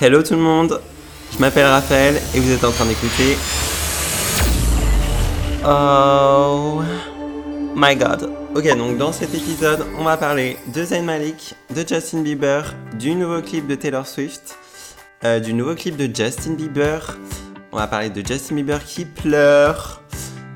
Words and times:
Hello 0.00 0.22
tout 0.22 0.34
le 0.34 0.40
monde, 0.40 0.80
je 1.32 1.40
m'appelle 1.40 1.66
Raphaël 1.66 2.20
et 2.32 2.38
vous 2.38 2.52
êtes 2.52 2.62
en 2.62 2.70
train 2.70 2.86
d'écouter. 2.86 3.36
Oh 5.66 6.82
my 7.74 7.96
god. 7.96 8.30
Ok, 8.54 8.76
donc 8.76 8.96
dans 8.96 9.10
cet 9.10 9.34
épisode, 9.34 9.84
on 9.98 10.04
va 10.04 10.16
parler 10.16 10.56
de 10.72 10.84
Zayn 10.84 11.02
Malik, 11.02 11.56
de 11.74 11.84
Justin 11.84 12.20
Bieber, 12.20 12.76
du 12.96 13.16
nouveau 13.16 13.42
clip 13.42 13.66
de 13.66 13.74
Taylor 13.74 14.06
Swift, 14.06 14.56
euh, 15.24 15.40
du 15.40 15.52
nouveau 15.52 15.74
clip 15.74 15.96
de 15.96 16.08
Justin 16.14 16.52
Bieber. 16.52 17.18
On 17.72 17.78
va 17.78 17.88
parler 17.88 18.10
de 18.10 18.24
Justin 18.24 18.54
Bieber 18.54 18.84
qui 18.84 19.04
pleure, 19.04 20.00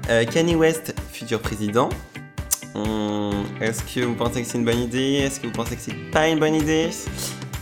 euh, 0.09 0.24
Kanye 0.24 0.54
West, 0.54 0.95
futur 1.12 1.40
président. 1.40 1.88
Est-ce 3.61 3.82
que 3.82 4.04
vous 4.04 4.14
pensez 4.14 4.43
que 4.43 4.46
c'est 4.48 4.59
une 4.59 4.64
bonne 4.64 4.79
idée? 4.79 5.14
Est-ce 5.14 5.40
que 5.40 5.48
vous 5.48 5.52
pensez 5.52 5.74
que 5.74 5.82
c'est 5.82 6.11
pas 6.12 6.29
une 6.29 6.38
bonne 6.38 6.54
idée? 6.54 6.90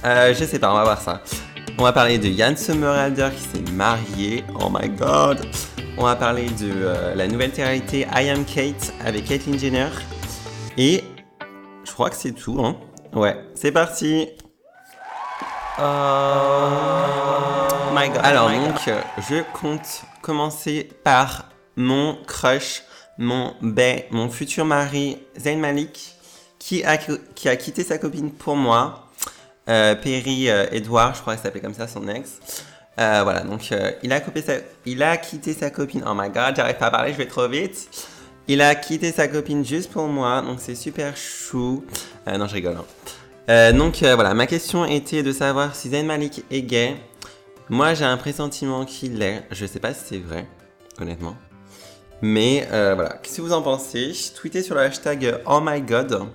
Euh, 0.04 0.34
Je 0.34 0.44
sais 0.44 0.58
pas, 0.58 0.70
on 0.70 0.74
va 0.74 0.84
voir 0.84 1.00
ça. 1.00 1.22
On 1.80 1.84
va 1.84 1.94
parler 1.94 2.18
de 2.18 2.28
Yann 2.28 2.58
Sommerhalder 2.58 3.30
qui 3.34 3.40
s'est 3.42 3.72
marié. 3.72 4.44
Oh 4.60 4.68
my 4.70 4.86
god. 4.90 5.40
On 5.96 6.04
va 6.04 6.14
parler 6.14 6.50
de 6.50 6.70
euh, 6.70 7.14
la 7.14 7.26
nouvelle 7.26 7.52
télé-réalité 7.52 8.06
I 8.14 8.28
Am 8.28 8.44
Kate 8.44 8.92
avec 9.02 9.24
Caitlyn 9.24 9.56
Jenner. 9.56 9.88
Et 10.76 11.02
je 11.82 11.90
crois 11.90 12.10
que 12.10 12.16
c'est 12.16 12.32
tout. 12.32 12.62
Hein. 12.62 12.76
Ouais, 13.14 13.34
c'est 13.54 13.72
parti. 13.72 14.28
Oh 15.78 15.82
my 17.94 18.10
god. 18.10 18.20
Alors 18.24 18.50
donc, 18.50 18.86
euh, 18.88 19.00
je 19.30 19.36
compte 19.58 20.02
commencer 20.20 20.86
par 21.02 21.48
mon 21.76 22.18
crush, 22.26 22.82
mon 23.16 23.54
bae, 23.62 24.04
mon 24.10 24.28
futur 24.28 24.66
mari, 24.66 25.16
Zayn 25.38 25.58
Malik, 25.58 26.14
qui 26.58 26.84
a, 26.84 26.98
qui 26.98 27.48
a 27.48 27.56
quitté 27.56 27.84
sa 27.84 27.96
copine 27.96 28.30
pour 28.32 28.54
moi. 28.54 29.06
Euh, 29.70 29.94
Perry 29.94 30.50
euh, 30.50 30.66
Edouard, 30.72 31.14
je 31.14 31.20
crois 31.20 31.34
qu'il 31.34 31.42
s'appelait 31.44 31.60
comme 31.60 31.74
ça, 31.74 31.86
son 31.86 32.08
ex. 32.08 32.38
Euh, 32.98 33.20
voilà, 33.22 33.42
donc 33.42 33.72
il, 34.02 34.12
a 34.12 34.20
coupé 34.20 34.42
il 34.84 35.02
a 35.02 35.16
quitté 35.16 35.54
sa 35.54 35.70
copine. 35.70 36.02
Oh 36.06 36.12
my 36.14 36.28
god, 36.28 36.56
j'arrive 36.56 36.76
pas 36.76 36.86
à 36.86 36.90
parler, 36.90 37.12
je 37.12 37.18
vais 37.18 37.26
trop 37.26 37.48
vite. 37.48 37.88
Il 38.48 38.60
a 38.60 38.74
quitté 38.74 39.12
sa 39.12 39.28
copine 39.28 39.64
juste 39.64 39.92
pour 39.92 40.08
moi, 40.08 40.42
donc 40.42 40.58
c'est 40.60 40.74
super 40.74 41.16
chou. 41.16 41.84
Non, 42.26 42.46
je 42.48 42.54
rigole. 42.54 42.76
hein. 43.48 43.72
Donc 43.72 44.02
voilà, 44.02 44.34
ma 44.34 44.46
question 44.46 44.84
était 44.84 45.22
de 45.22 45.32
savoir 45.32 45.74
si 45.76 45.90
Zayn 45.90 46.04
Malik 46.04 46.44
est 46.50 46.62
gay. 46.62 46.96
Moi, 47.68 47.94
j'ai 47.94 48.04
un 48.04 48.16
pressentiment 48.16 48.84
qu'il 48.84 49.18
l'est. 49.18 49.44
Je 49.52 49.66
sais 49.66 49.78
pas 49.78 49.94
si 49.94 50.00
c'est 50.04 50.18
vrai, 50.18 50.48
honnêtement. 51.00 51.36
Mais 52.22 52.66
voilà, 52.70 53.18
qu'est-ce 53.22 53.36
que 53.36 53.42
vous 53.42 53.52
en 53.52 53.62
pensez? 53.62 54.12
Tweetez 54.34 54.62
sur 54.62 54.74
le 54.74 54.82
hashtag 54.82 55.40
Oh 55.46 55.60
my 55.62 55.80
god. 55.80 56.26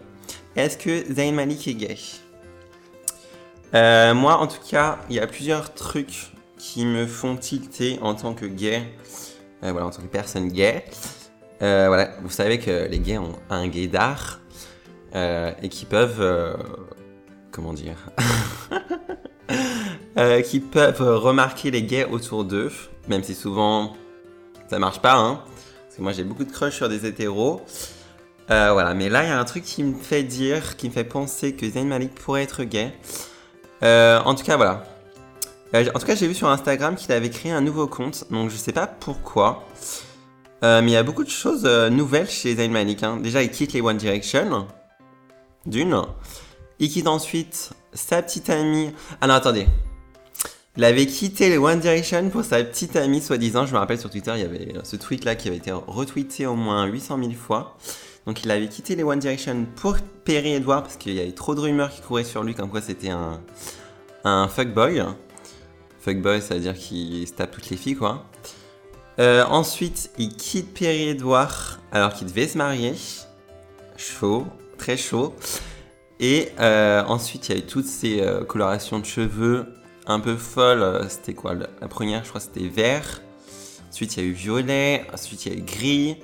Est-ce 0.55 0.77
que 0.77 1.13
Zayn 1.13 1.33
Malik 1.33 1.67
est 1.67 1.73
gay? 1.73 1.97
Euh, 3.75 4.13
moi, 4.13 4.37
en 4.37 4.47
tout 4.47 4.61
cas, 4.67 4.99
il 5.09 5.15
y 5.15 5.19
a 5.19 5.27
plusieurs 5.27 5.73
trucs 5.73 6.31
qui 6.57 6.85
me 6.85 7.05
font 7.05 7.35
tilter 7.35 7.99
en 8.01 8.15
tant 8.15 8.33
que 8.33 8.45
gay, 8.45 8.81
euh, 9.63 9.71
voilà, 9.71 9.87
en 9.87 9.91
tant 9.91 10.01
que 10.01 10.07
personne 10.07 10.47
gay. 10.47 10.85
Euh, 11.61 11.85
voilà, 11.87 12.11
vous 12.21 12.29
savez 12.29 12.59
que 12.59 12.87
les 12.89 12.99
gays 12.99 13.17
ont 13.17 13.35
un 13.49 13.67
gaydar 13.67 14.39
euh, 15.13 15.51
et 15.61 15.69
qui 15.69 15.85
peuvent, 15.85 16.57
comment 17.51 17.73
dire, 17.73 17.97
qui 20.45 20.59
peuvent 20.59 21.01
remarquer 21.01 21.71
les 21.71 21.83
gays 21.83 22.05
autour 22.05 22.45
d'eux, 22.45 22.71
même 23.07 23.23
si 23.23 23.35
souvent 23.35 23.93
ça 24.69 24.79
marche 24.79 25.01
pas, 25.01 25.15
hein. 25.15 25.41
Parce 25.83 25.97
que 25.97 26.01
moi 26.01 26.11
j'ai 26.13 26.23
beaucoup 26.23 26.45
de 26.45 26.51
crush 26.51 26.75
sur 26.75 26.89
des 26.89 27.05
hétéros. 27.05 27.61
Voilà, 28.47 28.93
mais 28.93 29.09
là 29.09 29.23
il 29.23 29.29
y 29.29 29.31
a 29.31 29.39
un 29.39 29.45
truc 29.45 29.63
qui 29.63 29.83
me 29.83 29.97
fait 29.97 30.23
dire, 30.23 30.77
qui 30.77 30.89
me 30.89 30.93
fait 30.93 31.03
penser 31.03 31.55
que 31.55 31.69
Zayn 31.69 31.87
Malik 31.87 32.15
pourrait 32.15 32.43
être 32.43 32.63
gay. 32.63 32.93
Euh, 33.83 34.19
en 34.23 34.35
tout 34.35 34.43
cas, 34.43 34.57
voilà. 34.57 34.83
Euh, 35.73 35.85
en 35.93 35.99
tout 35.99 36.05
cas, 36.05 36.15
j'ai 36.15 36.27
vu 36.27 36.33
sur 36.33 36.47
Instagram 36.49 36.95
qu'il 36.95 37.11
avait 37.11 37.29
créé 37.29 37.51
un 37.51 37.61
nouveau 37.61 37.87
compte, 37.87 38.25
donc 38.31 38.49
je 38.49 38.55
sais 38.55 38.71
pas 38.71 38.87
pourquoi. 38.87 39.63
Euh, 40.63 40.81
mais 40.81 40.91
il 40.91 40.93
y 40.93 40.97
a 40.97 41.03
beaucoup 41.03 41.23
de 41.23 41.29
choses 41.29 41.65
nouvelles 41.65 42.29
chez 42.29 42.55
Zayn 42.55 42.71
Malik. 42.71 43.03
hein. 43.03 43.17
Déjà, 43.17 43.43
il 43.43 43.51
quitte 43.51 43.73
les 43.73 43.81
One 43.81 43.97
Direction, 43.97 44.67
d'une. 45.65 46.01
Il 46.79 46.89
quitte 46.89 47.07
ensuite 47.07 47.71
sa 47.93 48.21
petite 48.21 48.49
amie. 48.49 48.91
Ah 49.21 49.27
non, 49.27 49.35
attendez. 49.35 49.67
Il 50.77 50.83
avait 50.83 51.05
quitté 51.05 51.49
les 51.49 51.57
One 51.57 51.79
Direction 51.79 52.29
pour 52.29 52.43
sa 52.43 52.61
petite 52.63 52.95
amie, 52.97 53.21
soi-disant. 53.21 53.65
Je 53.65 53.73
me 53.73 53.79
rappelle 53.79 53.99
sur 53.99 54.09
Twitter, 54.09 54.31
il 54.35 54.41
y 54.41 54.45
avait 54.45 54.73
ce 54.83 54.97
tweet-là 54.97 55.35
qui 55.35 55.47
avait 55.47 55.57
été 55.57 55.71
retweeté 55.71 56.45
au 56.45 56.55
moins 56.55 56.85
800 56.85 57.17
000 57.19 57.31
fois. 57.31 57.77
Donc 58.25 58.43
il 58.43 58.51
avait 58.51 58.67
quitté 58.67 58.95
les 58.95 59.03
One 59.03 59.19
Direction 59.19 59.67
pour 59.75 59.97
Perry 60.23 60.53
Edouard 60.53 60.83
parce 60.83 60.97
qu'il 60.97 61.13
y 61.13 61.19
avait 61.19 61.31
trop 61.31 61.53
de 61.53 61.59
rumeurs 61.59 61.91
qui 61.91 62.01
couraient 62.01 62.23
sur 62.23 62.43
lui 62.43 62.55
comme 62.55 62.69
quoi 62.69 62.81
c'était 62.81 63.09
un, 63.09 63.39
un 64.23 64.47
fuckboy. 64.47 65.03
Fuckboy, 65.99 66.41
ça 66.41 66.55
veut 66.55 66.61
dire 66.61 66.75
qu'il 66.75 67.27
se 67.27 67.33
tape 67.33 67.51
toutes 67.51 67.69
les 67.69 67.77
filles, 67.77 67.95
quoi. 67.95 68.25
Euh, 69.19 69.43
ensuite, 69.45 70.11
il 70.17 70.35
quitte 70.35 70.73
Perry 70.73 71.09
Edouard 71.09 71.79
alors 71.91 72.13
qu'il 72.13 72.27
devait 72.27 72.47
se 72.47 72.57
marier. 72.57 72.93
Chaud, 73.97 74.45
très 74.77 74.97
chaud. 74.97 75.33
Et 76.19 76.49
euh, 76.59 77.03
ensuite, 77.05 77.49
il 77.49 77.55
y 77.55 77.55
a 77.55 77.59
eu 77.59 77.65
toutes 77.65 77.85
ces 77.85 78.21
euh, 78.21 78.43
colorations 78.43 78.99
de 78.99 79.05
cheveux 79.05 79.67
un 80.05 80.19
peu 80.19 80.35
folles. 80.35 81.05
C'était 81.09 81.33
quoi? 81.33 81.53
La 81.53 81.87
première, 81.87 82.23
je 82.23 82.29
crois, 82.29 82.41
c'était 82.41 82.67
vert. 82.67 83.21
Ensuite, 83.89 84.17
il 84.17 84.23
y 84.23 84.27
a 84.27 84.29
eu 84.29 84.33
violet. 84.33 85.05
Ensuite, 85.13 85.45
il 85.45 85.53
y 85.53 85.55
a 85.55 85.59
eu 85.59 85.61
gris. 85.61 86.17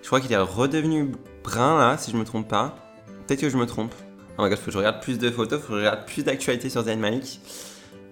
Je 0.00 0.06
crois 0.06 0.20
qu'il 0.20 0.32
est 0.32 0.38
redevenu 0.38 1.12
là, 1.56 1.96
si 1.98 2.10
je 2.10 2.16
me 2.16 2.24
trompe 2.24 2.48
pas. 2.48 2.76
Peut-être 3.26 3.40
que 3.40 3.50
je 3.50 3.56
me 3.56 3.66
trompe. 3.66 3.94
Oh 4.38 4.42
my 4.42 4.48
god, 4.48 4.58
faut 4.58 4.66
que 4.66 4.72
je 4.72 4.78
regarde 4.78 5.02
plus 5.02 5.18
de 5.18 5.30
photos, 5.30 5.60
faut 5.60 5.68
que 5.68 5.74
je 5.74 5.78
regarde 5.78 6.06
plus 6.06 6.24
d'actualités 6.24 6.70
sur 6.70 6.82
Zayn 6.84 6.98
Malik. 6.98 7.40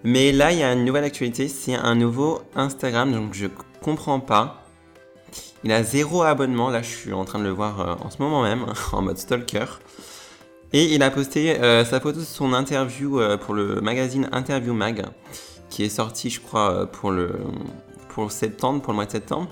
Mais 0.04 0.32
là, 0.32 0.52
il 0.52 0.58
y 0.58 0.62
a 0.62 0.72
une 0.72 0.84
nouvelle 0.84 1.04
actualité, 1.04 1.48
c'est 1.48 1.74
un 1.74 1.94
nouveau 1.94 2.42
Instagram, 2.54 3.12
donc 3.12 3.34
je 3.34 3.46
comprends 3.82 4.20
pas. 4.20 4.62
Il 5.64 5.72
a 5.72 5.82
zéro 5.82 6.22
abonnement, 6.22 6.70
là 6.70 6.82
je 6.82 6.88
suis 6.88 7.12
en 7.12 7.24
train 7.24 7.38
de 7.38 7.44
le 7.44 7.50
voir 7.50 7.80
euh, 7.80 7.94
en 8.04 8.10
ce 8.10 8.20
moment 8.20 8.42
même, 8.42 8.66
en 8.92 9.02
mode 9.02 9.18
stalker. 9.18 9.66
Et 10.72 10.94
il 10.94 11.02
a 11.02 11.10
posté 11.10 11.60
euh, 11.60 11.84
sa 11.84 12.00
photo 12.00 12.20
de 12.20 12.24
son 12.24 12.52
interview 12.52 13.20
euh, 13.20 13.36
pour 13.36 13.54
le 13.54 13.80
magazine 13.80 14.28
Interview 14.32 14.74
Mag, 14.74 15.04
qui 15.70 15.84
est 15.84 15.88
sorti, 15.88 16.30
je 16.30 16.40
crois, 16.40 16.86
pour 16.86 17.10
le 17.10 17.32
pour 18.08 18.32
septembre, 18.32 18.82
pour 18.82 18.92
le 18.92 18.96
mois 18.96 19.06
de 19.06 19.10
septembre. 19.10 19.48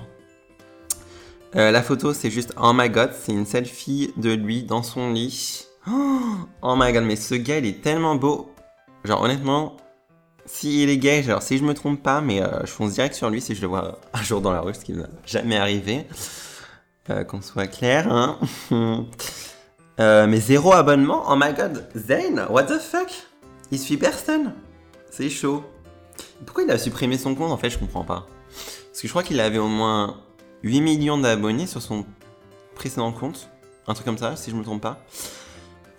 Euh, 1.55 1.71
la 1.71 1.81
photo, 1.81 2.13
c'est 2.13 2.29
juste 2.29 2.53
oh 2.61 2.71
my 2.73 2.89
god, 2.89 3.11
c'est 3.13 3.31
une 3.31 3.45
selfie 3.45 4.13
de 4.17 4.31
lui 4.31 4.63
dans 4.63 4.83
son 4.83 5.11
lit. 5.11 5.65
Oh, 5.87 6.75
my 6.75 6.91
god, 6.91 7.03
mais 7.03 7.15
ce 7.15 7.35
gars, 7.35 7.59
il 7.59 7.65
est 7.65 7.81
tellement 7.81 8.15
beau. 8.15 8.51
Genre, 9.03 9.21
honnêtement, 9.21 9.77
s'il 10.45 10.89
est 10.89 10.97
gay, 10.97 11.21
genre, 11.21 11.41
si 11.41 11.57
je 11.57 11.63
me 11.63 11.73
trompe 11.73 12.01
pas, 12.01 12.21
mais 12.21 12.41
euh, 12.41 12.61
je 12.61 12.71
fonce 12.71 12.93
direct 12.93 13.13
sur 13.13 13.29
lui 13.29 13.39
si 13.39 13.55
je 13.55 13.61
le 13.61 13.67
vois 13.67 13.99
un 14.13 14.23
jour 14.23 14.41
dans 14.41 14.51
la 14.51 14.61
rue, 14.61 14.73
ce 14.73 14.83
qui 14.83 14.93
ne 14.93 15.03
jamais 15.25 15.57
arriver. 15.57 16.07
Euh, 17.09 17.23
Qu'on 17.23 17.41
soit 17.41 17.67
clair, 17.67 18.11
hein. 18.11 18.39
Mais 19.99 20.39
zéro 20.39 20.73
abonnement, 20.73 21.23
oh 21.29 21.35
my 21.37 21.53
god, 21.53 21.87
Zayn, 21.95 22.47
what 22.49 22.63
the 22.63 22.79
fuck? 22.79 23.09
Il 23.71 23.79
suit 23.79 23.97
personne. 23.97 24.53
C'est 25.11 25.29
chaud. 25.29 25.63
Pourquoi 26.45 26.63
il 26.63 26.71
a 26.71 26.77
supprimé 26.77 27.17
son 27.17 27.35
compte 27.35 27.51
en 27.51 27.57
fait, 27.57 27.69
je 27.69 27.77
comprends 27.77 28.03
pas. 28.03 28.25
Parce 28.49 29.01
que 29.01 29.07
je 29.07 29.11
crois 29.13 29.23
qu'il 29.23 29.39
avait 29.39 29.57
au 29.57 29.67
moins 29.67 30.17
8 30.65 30.81
millions 30.81 31.17
d'abonnés 31.19 31.67
sur 31.67 31.81
son 31.81 32.05
précédent 32.73 33.11
compte. 33.11 33.49
Un 33.87 33.93
truc 33.93 34.03
comme 34.05 34.17
ça, 34.17 34.35
si 34.35 34.49
je 34.49 34.55
me 34.55 34.63
trompe 34.63 34.81
pas. 34.81 34.99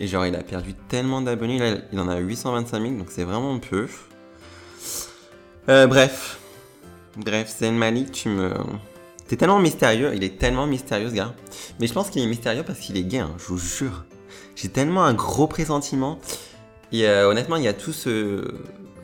Et 0.01 0.07
genre, 0.07 0.25
il 0.25 0.35
a 0.35 0.43
perdu 0.43 0.73
tellement 0.89 1.21
d'abonnés. 1.21 1.79
Il 1.93 1.99
en 2.01 2.09
a 2.09 2.17
825 2.17 2.81
000, 2.81 2.95
donc 2.95 3.07
c'est 3.09 3.23
vraiment 3.23 3.57
peu. 3.59 3.87
Euh, 5.69 5.87
bref. 5.87 6.39
Bref, 7.15 7.57
Zayn 7.57 7.75
Malik, 7.75 8.11
tu 8.11 8.27
me. 8.27 8.53
T'es 9.29 9.37
tellement 9.37 9.59
mystérieux. 9.59 10.11
Il 10.13 10.23
est 10.25 10.37
tellement 10.37 10.67
mystérieux, 10.67 11.09
ce 11.09 11.15
gars. 11.15 11.33
Mais 11.79 11.87
je 11.87 11.93
pense 11.93 12.09
qu'il 12.09 12.21
est 12.21 12.27
mystérieux 12.27 12.63
parce 12.63 12.79
qu'il 12.79 12.97
est 12.97 13.03
gay, 13.03 13.19
hein, 13.19 13.31
je 13.37 13.45
vous 13.45 13.57
jure. 13.57 14.03
J'ai 14.57 14.67
tellement 14.67 15.05
un 15.05 15.13
gros 15.13 15.47
pressentiment. 15.47 16.19
Et 16.91 17.07
euh, 17.07 17.29
honnêtement, 17.29 17.55
il 17.55 17.63
y 17.63 17.69
a 17.69 17.73
tout 17.73 17.93
ce, 17.93 18.53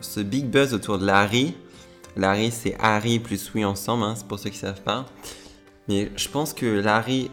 ce 0.02 0.19
big 0.19 0.46
buzz 0.46 0.73
autour 0.73 1.00
de 1.00 1.06
Larry. 1.06 1.55
Larry, 2.17 2.52
c'est 2.52 2.76
Harry 2.79 3.20
plus 3.20 3.52
oui 3.55 3.64
ensemble, 3.64 4.03
hein, 4.03 4.14
c'est 4.17 4.28
pour 4.28 4.40
ceux 4.40 4.49
qui 4.49 4.58
savent 4.58 4.82
pas. 4.82 5.05
Mais 5.88 6.12
je 6.16 6.30
pense 6.30 6.53
que 6.53 6.66
Larry 6.66 7.30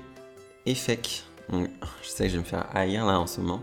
est 0.67 0.75
fake. 0.75 1.25
Je 1.53 2.09
sais 2.09 2.25
que 2.25 2.31
je 2.31 2.35
vais 2.35 2.41
me 2.41 2.45
faire 2.45 2.67
haïr 2.75 3.05
là 3.07 3.19
en 3.19 3.27
ce 3.27 3.41
moment. 3.41 3.63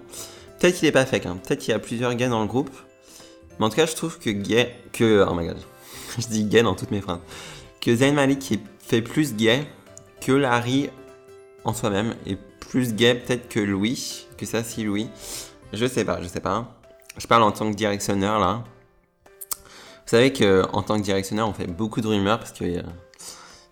Peut-être 0.60 0.76
qu'il 0.76 0.88
est 0.88 0.92
pas 0.92 1.06
fake, 1.06 1.26
hein. 1.26 1.38
peut-être 1.44 1.60
qu'il 1.60 1.72
y 1.72 1.74
a 1.74 1.80
plusieurs 1.80 2.14
gays 2.16 2.30
dans 2.30 2.42
le 2.42 2.48
groupe. 2.48 2.72
Mais 3.60 3.66
en 3.66 3.70
tout 3.70 3.76
cas, 3.76 3.86
je 3.86 3.96
trouve 3.96 4.20
que 4.20 4.30
gay. 4.30 4.76
Que. 4.92 5.26
Oh 5.30 5.34
my 5.34 5.48
god. 5.48 5.58
je 6.20 6.28
dis 6.28 6.44
gay 6.46 6.64
dans 6.64 6.76
toutes 6.76 6.92
mes 6.92 7.02
phrases. 7.02 7.20
Que 7.82 7.96
Zayn 7.96 8.14
Malik 8.14 8.60
fait 8.80 9.02
plus 9.02 9.36
gay 9.36 9.68
que 10.22 10.32
Larry 10.32 10.90
en 11.64 11.74
soi-même. 11.74 12.16
Et 12.26 12.38
plus 12.60 12.94
gay 12.94 13.16
peut-être 13.16 13.48
que 13.50 13.60
Louis. 13.60 14.28
Que 14.38 14.46
ça, 14.46 14.64
si 14.64 14.84
Louis. 14.84 15.10
Je 15.74 15.86
sais 15.86 16.06
pas, 16.06 16.22
je 16.22 16.28
sais 16.28 16.40
pas. 16.40 16.76
Je 17.18 17.28
parle 17.28 17.44
en 17.44 17.52
tant 17.52 17.70
que 17.72 17.76
directionneur 17.76 18.40
là. 18.40 18.64
Vous 19.26 20.12
savez 20.12 20.32
que 20.32 20.64
en 20.72 20.84
tant 20.84 20.98
que 20.98 21.04
directionneur, 21.04 21.50
on 21.50 21.54
fait 21.54 21.68
beaucoup 21.68 22.00
de 22.00 22.08
rumeurs 22.08 22.40
parce 22.40 22.54
a- 22.62 22.66
il 22.66 22.84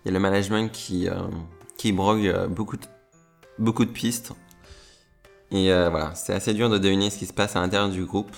y 0.06 0.08
a 0.08 0.12
le 0.12 0.20
management 0.20 0.70
qui, 0.70 1.08
euh, 1.08 1.14
qui 1.76 1.92
brogue 1.92 2.26
euh, 2.26 2.46
beaucoup 2.46 2.76
de, 2.76 2.84
beaucoup 3.58 3.84
de 3.84 3.90
pistes. 3.90 4.32
Et 5.50 5.72
euh, 5.72 5.90
voilà, 5.90 6.14
c'est 6.14 6.32
assez 6.32 6.54
dur 6.54 6.70
de 6.70 6.78
deviner 6.78 7.10
ce 7.10 7.18
qui 7.18 7.26
se 7.26 7.32
passe 7.32 7.56
à 7.56 7.60
l'intérieur 7.60 7.88
du 7.88 8.04
groupe. 8.04 8.34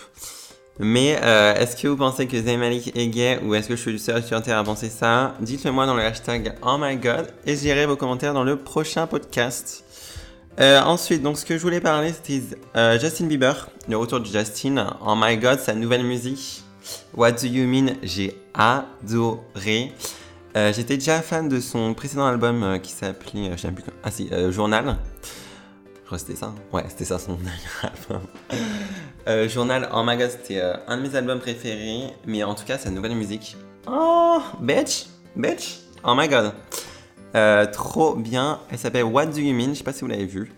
Mais 0.80 1.08
est-ce 1.08 1.74
que 1.74 1.88
vous 1.88 1.96
pensez 1.96 2.28
que 2.28 2.40
Zayn 2.40 2.56
Malik 2.56 2.96
est 2.96 3.08
gay 3.08 3.40
ou 3.42 3.56
est-ce 3.56 3.66
que 3.66 3.74
je 3.74 3.80
suis 3.80 3.90
le 3.90 3.98
seul 3.98 4.22
sur 4.22 4.40
Terre 4.40 4.58
à 4.58 4.62
penser 4.62 4.88
ça? 4.88 5.34
Dites-le 5.40 5.72
moi 5.72 5.86
dans 5.86 5.96
le 5.96 6.02
hashtag 6.02 6.54
Oh 6.62 6.76
my 6.78 6.96
god 6.96 7.34
et 7.46 7.56
j'irai 7.56 7.84
vos 7.84 7.96
commentaires 7.96 8.32
dans 8.32 8.44
le 8.44 8.56
prochain 8.56 9.08
podcast. 9.08 9.82
Ensuite, 10.56 11.20
donc 11.20 11.36
ce 11.36 11.44
que 11.44 11.58
je 11.58 11.62
voulais 11.62 11.80
parler, 11.80 12.12
c'était 12.12 12.44
Justin 13.00 13.26
Bieber, 13.26 13.68
le 13.88 13.96
retour 13.96 14.20
de 14.20 14.26
Justin. 14.26 14.96
Oh 15.04 15.14
my 15.16 15.36
god, 15.36 15.58
sa 15.58 15.74
nouvelle 15.74 16.04
musique. 16.04 16.62
What 17.12 17.32
Do 17.32 17.48
You 17.48 17.66
Mean? 17.66 17.94
J'ai 18.04 18.36
adoré. 18.54 19.92
Euh, 20.56 20.72
J'étais 20.72 20.96
déjà 20.96 21.20
fan 21.22 21.48
de 21.48 21.60
son 21.60 21.94
précédent 21.94 22.26
album 22.26 22.62
euh, 22.62 22.78
qui 22.78 22.92
s'appelait, 22.92 23.48
euh, 23.50 23.56
je 23.56 23.62
sais 23.62 23.70
plus, 23.72 23.84
ah 24.02 24.10
si, 24.10 24.30
Journal. 24.50 24.96
Je 25.94 26.06
crois 26.06 26.18
que 26.18 26.24
c'était 26.24 26.38
ça. 26.38 26.54
Ouais, 26.72 26.84
c'était 26.88 27.04
ça 27.04 27.18
son 27.18 27.38
album. 27.82 28.22
Euh, 29.28 29.48
Journal, 29.48 29.88
oh 29.94 30.02
my 30.04 30.16
god, 30.16 30.30
c'était 30.30 30.60
un 30.86 30.96
de 30.96 31.02
mes 31.02 31.14
albums 31.14 31.38
préférés. 31.38 32.12
Mais 32.26 32.42
en 32.42 32.54
tout 32.54 32.64
cas, 32.64 32.78
sa 32.78 32.90
nouvelle 32.90 33.14
musique. 33.14 33.56
Oh, 33.86 34.40
bitch, 34.60 35.06
bitch, 35.36 35.80
oh 36.04 36.14
my 36.16 36.28
god. 36.28 36.52
Trop 37.72 38.14
bien. 38.14 38.60
Elle 38.70 38.78
s'appelle 38.78 39.04
What 39.04 39.26
Do 39.26 39.38
You 39.38 39.54
Mean? 39.54 39.74
Je 39.74 39.78
sais 39.78 39.84
pas 39.84 39.92
si 39.92 40.00
vous 40.00 40.06
l'avez 40.08 40.24
vu. 40.26 40.50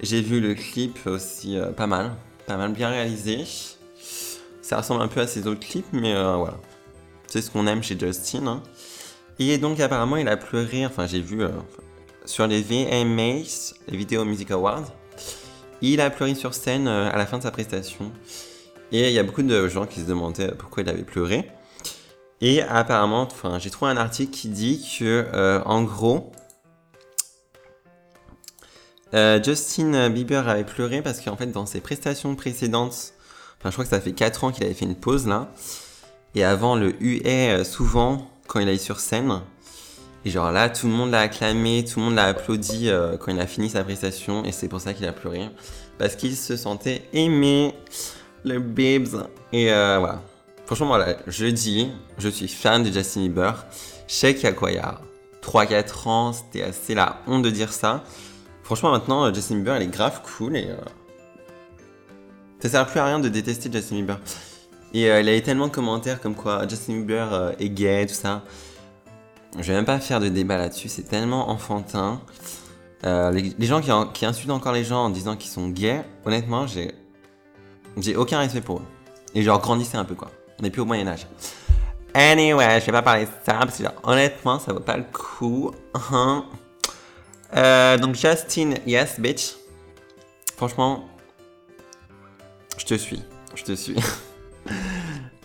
J'ai 0.00 0.22
vu 0.22 0.40
le 0.40 0.54
clip 0.54 0.98
aussi, 1.06 1.58
pas 1.76 1.88
mal. 1.88 2.12
Pas 2.46 2.56
mal 2.56 2.72
bien 2.72 2.88
réalisé. 2.88 3.44
Ça 4.62 4.76
ressemble 4.76 5.02
un 5.02 5.08
peu 5.08 5.20
à 5.20 5.26
ses 5.26 5.46
autres 5.48 5.60
clips, 5.66 5.92
mais 5.92 6.14
voilà. 6.14 6.54
C'est 7.26 7.42
ce 7.42 7.50
qu'on 7.50 7.66
aime 7.66 7.82
chez 7.82 7.98
Justin. 7.98 8.46
hein. 8.46 8.62
Et 9.38 9.58
donc 9.58 9.80
apparemment 9.80 10.16
il 10.16 10.28
a 10.28 10.36
pleuré, 10.36 10.86
enfin 10.86 11.06
j'ai 11.06 11.20
vu 11.20 11.42
euh, 11.42 11.48
sur 12.24 12.46
les 12.46 12.62
VMAs, 12.62 13.74
les 13.88 13.96
Video 13.96 14.24
Music 14.24 14.50
Awards, 14.52 14.92
il 15.82 16.00
a 16.00 16.08
pleuré 16.10 16.34
sur 16.34 16.54
scène 16.54 16.86
euh, 16.86 17.10
à 17.10 17.16
la 17.16 17.26
fin 17.26 17.38
de 17.38 17.42
sa 17.42 17.50
prestation. 17.50 18.12
Et 18.92 19.08
il 19.08 19.12
y 19.12 19.18
a 19.18 19.24
beaucoup 19.24 19.42
de 19.42 19.68
gens 19.68 19.86
qui 19.86 20.00
se 20.00 20.04
demandaient 20.04 20.52
pourquoi 20.56 20.84
il 20.84 20.88
avait 20.88 21.02
pleuré. 21.02 21.50
Et 22.40 22.62
apparemment, 22.62 23.22
enfin 23.22 23.58
j'ai 23.58 23.70
trouvé 23.70 23.90
un 23.90 23.96
article 23.96 24.30
qui 24.30 24.48
dit 24.48 24.86
que 24.98 25.26
euh, 25.32 25.60
en 25.64 25.82
gros, 25.82 26.30
Justin 29.44 30.10
Bieber 30.10 30.48
avait 30.48 30.64
pleuré 30.64 31.00
parce 31.00 31.20
qu'en 31.20 31.36
fait 31.36 31.46
dans 31.46 31.66
ses 31.66 31.80
prestations 31.80 32.34
précédentes, 32.34 33.14
enfin 33.58 33.70
je 33.70 33.72
crois 33.72 33.84
que 33.84 33.90
ça 33.90 34.00
fait 34.00 34.12
4 34.12 34.42
ans 34.42 34.50
qu'il 34.50 34.64
avait 34.64 34.74
fait 34.74 34.86
une 34.86 34.96
pause 34.96 35.28
là, 35.28 35.52
et 36.34 36.42
avant 36.42 36.74
le 36.74 36.94
huait 37.00 37.62
souvent 37.62 38.33
quand 38.46 38.60
il 38.60 38.68
allait 38.68 38.78
sur 38.78 39.00
scène. 39.00 39.40
Et 40.24 40.30
genre 40.30 40.50
là, 40.52 40.70
tout 40.70 40.86
le 40.86 40.92
monde 40.92 41.10
l'a 41.10 41.20
acclamé, 41.20 41.84
tout 41.84 41.98
le 42.00 42.06
monde 42.06 42.14
l'a 42.14 42.24
applaudi 42.26 42.88
euh, 42.88 43.16
quand 43.18 43.30
il 43.32 43.40
a 43.40 43.46
fini 43.46 43.68
sa 43.68 43.84
prestation, 43.84 44.44
et 44.44 44.52
c'est 44.52 44.68
pour 44.68 44.80
ça 44.80 44.94
qu'il 44.94 45.06
a 45.06 45.12
pleuré. 45.12 45.50
Parce 45.98 46.16
qu'il 46.16 46.34
se 46.36 46.56
sentait 46.56 47.02
aimé, 47.12 47.74
le 48.44 48.58
babes. 48.58 49.28
Et 49.52 49.70
euh, 49.72 49.98
voilà. 49.98 50.22
Franchement, 50.66 50.86
voilà, 50.86 51.16
je 51.26 51.44
dis, 51.46 51.90
je 52.18 52.28
suis 52.28 52.48
fan 52.48 52.82
de 52.82 52.90
Justin 52.90 53.20
Bieber. 53.22 53.66
Je 54.08 54.14
sais 54.14 54.34
qu'il 54.34 54.44
y 54.44 54.46
a 54.46 54.52
quoi, 54.52 54.70
il 54.72 54.76
y 54.76 54.78
a 54.78 54.98
3-4 55.42 56.08
ans, 56.08 56.32
c'était 56.32 56.62
assez 56.62 56.94
la 56.94 57.20
honte 57.26 57.42
de 57.42 57.50
dire 57.50 57.70
ça. 57.72 58.02
Franchement, 58.62 58.90
maintenant, 58.92 59.24
euh, 59.26 59.34
Justin 59.34 59.56
Bieber, 59.56 59.76
il 59.76 59.82
est 59.82 59.86
grave 59.88 60.22
cool 60.22 60.56
et. 60.56 60.68
euh, 60.70 60.76
Ça 62.60 62.70
sert 62.70 62.86
plus 62.86 62.98
à 62.98 63.04
rien 63.04 63.20
de 63.20 63.28
détester 63.28 63.70
Justin 63.70 63.96
Bieber. 63.96 64.18
Et 64.94 65.10
euh, 65.10 65.20
il 65.20 65.28
a 65.28 65.36
eu 65.36 65.42
tellement 65.42 65.66
de 65.66 65.72
commentaires 65.72 66.20
comme 66.20 66.36
quoi 66.36 66.66
Justin 66.68 66.94
Bieber 66.94 67.32
euh, 67.34 67.52
est 67.58 67.68
gay, 67.68 68.06
tout 68.06 68.14
ça. 68.14 68.42
Je 69.58 69.62
vais 69.62 69.74
même 69.74 69.84
pas 69.84 69.98
faire 70.00 70.20
de 70.20 70.28
débat 70.28 70.56
là-dessus, 70.56 70.88
c'est 70.88 71.02
tellement 71.02 71.50
enfantin. 71.50 72.20
Euh, 73.04 73.30
les, 73.30 73.66
gens 73.66 73.80
qui, 73.80 73.92
en- 73.92 74.06
qui 74.06 74.24
insultent 74.24 74.50
encore 74.50 74.72
les 74.72 74.84
gens 74.84 75.04
en 75.04 75.10
disant 75.10 75.36
qu'ils 75.36 75.50
sont 75.50 75.68
gays, 75.68 76.04
honnêtement, 76.24 76.66
j'ai 76.66 76.94
j'ai 77.98 78.16
aucun 78.16 78.38
respect 78.38 78.60
pour 78.60 78.78
eux. 78.78 78.86
Et 79.34 79.42
genre, 79.42 79.60
grandissez 79.60 79.96
un 79.96 80.04
peu 80.04 80.14
quoi. 80.14 80.30
On 80.58 80.62
n'est 80.62 80.70
plus 80.70 80.80
au 80.80 80.84
Moyen-Âge. 80.84 81.26
Anyway, 82.14 82.80
je 82.80 82.86
vais 82.86 82.92
pas 82.92 83.02
parler 83.02 83.24
de 83.24 83.30
ça 83.44 83.54
parce 83.54 83.76
que 83.76 83.82
genre, 83.84 83.92
honnêtement, 84.04 84.58
ça 84.58 84.72
vaut 84.72 84.80
pas 84.80 84.96
le 84.96 85.04
coup. 85.12 85.72
Hein. 85.94 86.44
Euh, 87.56 87.98
donc, 87.98 88.14
Justin, 88.14 88.74
yes, 88.86 89.18
bitch. 89.18 89.54
Franchement, 90.56 91.08
je 92.78 92.84
te 92.84 92.94
suis. 92.94 93.22
Je 93.54 93.64
te 93.64 93.72
suis. 93.74 93.96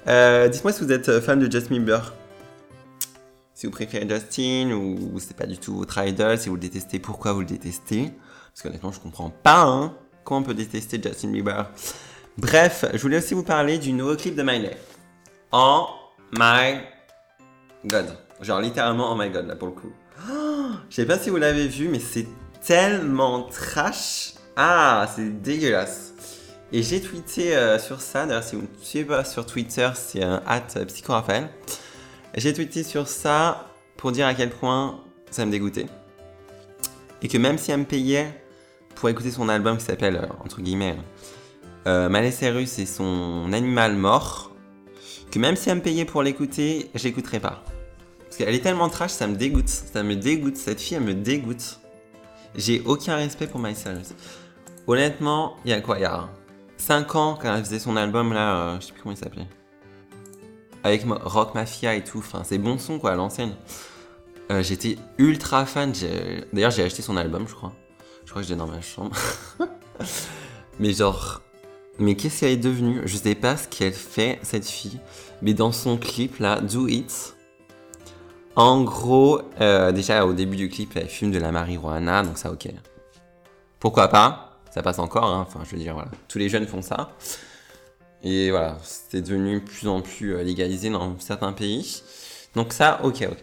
Euh, 0.09 0.47
Dites-moi 0.47 0.73
si 0.73 0.83
vous 0.83 0.91
êtes 0.91 1.19
fan 1.19 1.39
de 1.39 1.51
Justin 1.51 1.75
Bieber. 1.75 2.13
Si 3.53 3.65
vous 3.65 3.71
préférez 3.71 4.07
Justin 4.09 4.71
ou 4.71 5.19
c'est 5.19 5.35
pas 5.35 5.45
du 5.45 5.57
tout 5.57 5.75
votre 5.75 5.97
idol, 5.99 6.37
si 6.37 6.49
vous 6.49 6.55
le 6.55 6.61
détestez, 6.61 6.97
pourquoi 6.99 7.33
vous 7.33 7.41
le 7.41 7.45
détestez? 7.45 8.11
Parce 8.51 8.61
qu'honnêtement, 8.63 8.91
je 8.91 8.99
comprends 8.99 9.29
pas, 9.29 9.63
hein. 9.63 9.93
Comment 10.23 10.39
on 10.39 10.43
peut 10.43 10.53
détester 10.53 10.99
Justin 11.01 11.29
Bieber 11.29 11.69
Bref, 12.37 12.85
je 12.93 12.97
voulais 12.99 13.17
aussi 13.17 13.33
vous 13.33 13.43
parler 13.43 13.77
du 13.77 13.91
nouveau 13.91 14.15
clip 14.15 14.35
de 14.35 14.43
Miley. 14.43 14.77
Oh 15.51 15.87
my 16.31 16.79
god. 17.85 18.15
Genre 18.41 18.61
littéralement 18.61 19.11
oh 19.11 19.15
my 19.15 19.29
god 19.29 19.47
là 19.47 19.55
pour 19.55 19.67
le 19.67 19.73
coup. 19.73 19.91
Oh, 20.31 20.69
je 20.89 20.95
sais 20.95 21.05
pas 21.05 21.17
si 21.17 21.29
vous 21.29 21.37
l'avez 21.37 21.67
vu, 21.67 21.89
mais 21.89 21.99
c'est 21.99 22.27
tellement 22.65 23.43
trash. 23.43 24.33
Ah, 24.55 25.09
c'est 25.15 25.41
dégueulasse. 25.41 26.08
Et 26.71 26.83
j'ai 26.83 27.01
tweeté 27.01 27.55
euh, 27.55 27.79
sur 27.79 27.99
ça, 27.99 28.25
d'ailleurs 28.25 28.43
si 28.43 28.55
vous 28.55 28.61
me 28.61 28.67
suivez 28.81 29.05
pas 29.05 29.23
sur 29.25 29.45
Twitter, 29.45 29.89
c'est 29.95 30.23
un 30.23 30.43
at 30.45 30.85
psychoraphaël. 30.87 31.49
J'ai 32.35 32.53
tweeté 32.53 32.83
sur 32.83 33.07
ça 33.07 33.73
pour 33.97 34.11
dire 34.11 34.27
à 34.27 34.35
quel 34.35 34.51
point 34.51 35.01
ça 35.31 35.45
me 35.45 35.51
dégoûtait. 35.51 35.87
Et 37.21 37.27
que 37.27 37.37
même 37.37 37.57
si 37.57 37.71
elle 37.71 37.79
me 37.79 37.85
payait 37.85 38.43
pour 38.95 39.09
écouter 39.09 39.31
son 39.31 39.49
album 39.49 39.77
qui 39.77 39.85
s'appelle, 39.85 40.17
euh, 40.17 40.43
entre 40.43 40.61
guillemets, 40.61 40.97
euh, 41.87 42.31
Cyrus 42.31 42.77
et 42.77 42.85
son 42.85 43.51
animal 43.51 43.95
mort, 43.95 44.51
que 45.31 45.39
même 45.39 45.55
si 45.55 45.69
elle 45.69 45.77
me 45.77 45.81
payait 45.81 46.05
pour 46.05 46.21
l'écouter, 46.21 46.91
j'écouterais 46.93 47.39
pas. 47.39 47.63
Parce 48.25 48.37
qu'elle 48.37 48.53
est 48.53 48.61
tellement 48.61 48.89
trash, 48.89 49.11
ça 49.11 49.25
me 49.25 49.35
dégoûte. 49.35 49.69
Ça 49.69 50.03
me 50.03 50.15
dégoûte. 50.15 50.55
Cette 50.55 50.79
fille, 50.79 50.97
elle 50.97 51.03
me 51.03 51.15
dégoûte. 51.15 51.79
J'ai 52.55 52.81
aucun 52.85 53.15
respect 53.15 53.47
pour 53.47 53.59
Miley 53.59 53.75
Cyrus. 53.75 54.13
Honnêtement, 54.85 55.57
il 55.65 55.71
y 55.71 55.73
a 55.73 55.81
quoi 55.81 55.97
Il 55.97 56.01
y 56.01 56.05
a 56.05 56.29
5 56.79 57.15
ans, 57.15 57.37
quand 57.39 57.53
elle 57.53 57.63
faisait 57.63 57.79
son 57.79 57.95
album 57.95 58.33
là, 58.33 58.55
euh, 58.55 58.79
je 58.79 58.87
sais 58.87 58.93
plus 58.93 59.01
comment 59.01 59.13
il 59.13 59.17
s'appelait. 59.17 59.47
Avec 60.83 61.03
Rock 61.05 61.53
Mafia 61.53 61.93
et 61.93 62.03
tout, 62.03 62.19
enfin, 62.19 62.41
c'est 62.43 62.57
bon 62.57 62.77
son 62.77 62.99
quoi, 62.99 63.15
l'ancienne. 63.15 63.53
Euh, 64.49 64.63
J'étais 64.63 64.97
ultra 65.17 65.65
fan. 65.65 65.91
D'ailleurs, 66.53 66.71
j'ai 66.71 66.83
acheté 66.83 67.01
son 67.01 67.17
album, 67.17 67.47
je 67.47 67.53
crois. 67.53 67.73
Je 68.25 68.31
crois 68.31 68.41
que 68.41 68.47
je 68.47 68.53
l'ai 68.53 68.59
dans 68.59 68.67
ma 68.67 68.81
chambre. 68.81 69.15
mais 70.79 70.93
genre, 70.93 71.41
mais 71.99 72.15
qu'est-ce 72.15 72.39
qu'elle 72.39 72.51
est 72.51 72.57
devenue? 72.57 73.01
Je 73.05 73.17
sais 73.17 73.35
pas 73.35 73.57
ce 73.57 73.67
qu'elle 73.67 73.93
fait, 73.93 74.39
cette 74.41 74.67
fille. 74.67 74.99
Mais 75.41 75.53
dans 75.53 75.73
son 75.73 75.97
clip 75.97 76.39
là, 76.39 76.61
Do 76.61 76.87
It. 76.87 77.35
En 78.55 78.81
gros, 78.83 79.41
euh, 79.59 79.91
déjà 79.91 80.25
au 80.25 80.33
début 80.33 80.55
du 80.55 80.69
clip, 80.69 80.93
elle 80.95 81.09
fume 81.09 81.31
de 81.31 81.39
la 81.39 81.51
marijuana, 81.51 82.23
donc 82.23 82.37
ça 82.37 82.51
ok. 82.51 82.69
Pourquoi 83.79 84.07
pas? 84.07 84.48
Ça 84.71 84.81
passe 84.83 84.99
encore, 84.99 85.25
hein. 85.25 85.45
enfin 85.47 85.61
je 85.65 85.71
veux 85.71 85.81
dire, 85.81 85.93
voilà. 85.93 86.11
Tous 86.27 86.37
les 86.37 86.49
jeunes 86.49 86.67
font 86.67 86.81
ça. 86.81 87.15
Et 88.23 88.51
voilà, 88.51 88.77
c'est 88.83 89.21
devenu 89.21 89.59
de 89.61 89.65
plus 89.65 89.87
en 89.87 90.01
plus 90.01 90.35
euh, 90.35 90.43
légalisé 90.43 90.89
dans 90.89 91.17
certains 91.19 91.53
pays. 91.53 92.03
Donc 92.55 92.73
ça, 92.73 92.99
ok, 93.03 93.27
ok. 93.31 93.37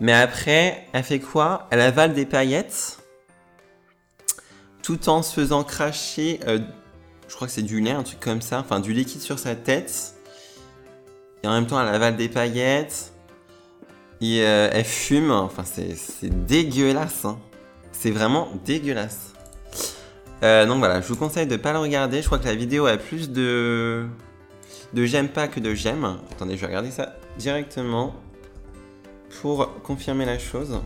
Mais 0.00 0.12
après, 0.12 0.86
elle 0.92 1.02
fait 1.02 1.20
quoi? 1.20 1.66
Elle 1.70 1.80
avale 1.80 2.14
des 2.14 2.26
paillettes 2.26 2.98
tout 4.82 5.08
en 5.10 5.22
se 5.22 5.34
faisant 5.34 5.64
cracher, 5.64 6.40
euh, 6.46 6.60
je 7.28 7.34
crois 7.34 7.46
que 7.46 7.52
c'est 7.52 7.62
du 7.62 7.80
lait, 7.80 7.90
un 7.90 8.02
truc 8.02 8.20
comme 8.20 8.40
ça, 8.40 8.60
enfin 8.60 8.80
du 8.80 8.94
liquide 8.94 9.20
sur 9.20 9.38
sa 9.38 9.54
tête. 9.54 10.14
Et 11.42 11.46
en 11.46 11.52
même 11.52 11.66
temps, 11.66 11.80
elle 11.80 11.94
avale 11.94 12.16
des 12.16 12.28
paillettes. 12.28 13.12
Et 14.20 14.42
euh, 14.42 14.70
elle 14.72 14.84
fume, 14.84 15.30
enfin 15.30 15.62
c'est 15.64 16.46
dégueulasse. 16.46 17.24
hein. 17.24 17.38
C'est 17.92 18.10
vraiment 18.10 18.48
dégueulasse. 18.64 19.34
Euh, 20.42 20.66
donc 20.66 20.78
voilà, 20.78 21.00
je 21.00 21.08
vous 21.08 21.16
conseille 21.16 21.46
de 21.46 21.56
pas 21.56 21.72
le 21.72 21.78
regarder. 21.78 22.22
Je 22.22 22.26
crois 22.26 22.38
que 22.38 22.46
la 22.46 22.54
vidéo 22.54 22.86
a 22.86 22.96
plus 22.96 23.30
de 23.30 24.06
de 24.92 25.04
j'aime 25.04 25.28
pas 25.28 25.48
que 25.48 25.60
de 25.60 25.74
j'aime. 25.74 26.18
Attendez, 26.30 26.56
je 26.56 26.60
vais 26.60 26.68
regarder 26.68 26.90
ça 26.90 27.16
directement 27.38 28.14
pour 29.40 29.82
confirmer 29.82 30.24
la 30.24 30.38
chose. 30.38 30.80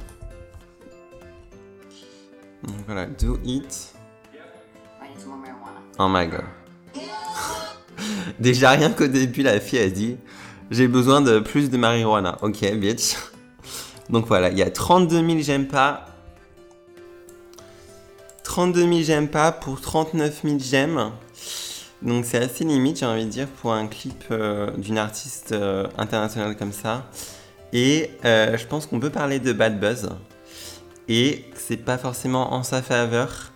Donc 2.65 2.77
voilà, 2.87 3.07
do 3.07 3.39
it. 3.45 3.95
Oh 5.99 6.09
my 6.09 6.27
god. 6.27 6.45
Déjà 8.39 8.71
rien 8.71 8.91
qu'au 8.91 9.07
début, 9.07 9.43
la 9.43 9.61
fille 9.61 9.79
a 9.79 9.91
dit 9.91 10.17
j'ai 10.71 10.89
besoin 10.89 11.21
de 11.21 11.39
plus 11.39 11.71
de 11.71 11.77
marijuana. 11.77 12.39
Ok, 12.41 12.65
bitch. 12.75 13.17
Donc 14.09 14.27
voilà, 14.27 14.49
il 14.49 14.59
y 14.59 14.63
a 14.63 14.71
32 14.71 15.17
000 15.17 15.39
j'aime 15.41 15.69
pas. 15.69 16.07
32 18.45 18.81
000 18.81 19.03
j'aime 19.03 19.29
pas 19.29 19.53
pour 19.53 19.81
39 19.81 20.43
000 20.45 20.57
j'aime. 20.59 21.13
Donc 22.03 22.25
c'est 22.25 22.39
assez 22.39 22.65
limite, 22.65 22.99
j'ai 22.99 23.07
envie 23.07 23.25
de 23.25 23.31
dire, 23.31 23.47
pour 23.47 23.73
un 23.73 23.87
clip 23.87 24.25
euh, 24.31 24.71
d'une 24.77 24.99
artiste 24.99 25.53
euh, 25.53 25.87
internationale 25.99 26.57
comme 26.57 26.73
ça. 26.73 27.05
Et 27.73 28.11
euh, 28.25 28.57
je 28.59 28.67
pense 28.67 28.87
qu'on 28.87 28.99
peut 28.99 29.11
parler 29.11 29.39
de 29.39 29.53
bad 29.53 29.79
buzz. 29.79 30.11
Et 31.09 31.45
c'est 31.55 31.77
pas 31.77 31.99
forcément 31.99 32.53
en 32.55 32.63
sa 32.65 32.83
faveur. 32.83 33.53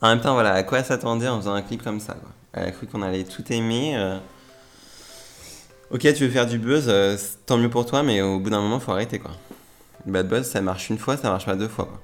En 0.00 0.08
même 0.08 0.20
temps, 0.20 0.34
voilà, 0.34 0.52
à 0.52 0.62
quoi 0.62 0.84
s'attendait 0.84 1.28
en 1.28 1.38
faisant 1.40 1.54
un 1.54 1.62
clip 1.62 1.82
comme 1.82 2.00
ça 2.00 2.14
quoi. 2.14 2.30
Elle 2.52 2.68
a 2.68 2.70
cru 2.70 2.86
qu'on 2.86 3.02
allait 3.02 3.24
tout 3.24 3.44
aimer. 3.52 4.18
Ok, 5.90 6.00
tu 6.00 6.24
veux 6.24 6.30
faire 6.30 6.46
du 6.46 6.58
buzz, 6.58 6.92
tant 7.46 7.56
mieux 7.56 7.70
pour 7.70 7.84
toi, 7.84 8.02
mais 8.02 8.20
au 8.20 8.38
bout 8.38 8.50
d'un 8.50 8.60
moment, 8.60 8.78
faut 8.78 8.92
arrêter 8.92 9.18
quoi. 9.18 9.32
Bad 10.06 10.28
buzz, 10.28 10.46
ça 10.46 10.60
marche 10.60 10.88
une 10.90 10.98
fois, 10.98 11.16
ça 11.16 11.30
marche 11.30 11.46
pas 11.46 11.56
deux 11.56 11.68
fois 11.68 11.86
quoi. 11.86 12.00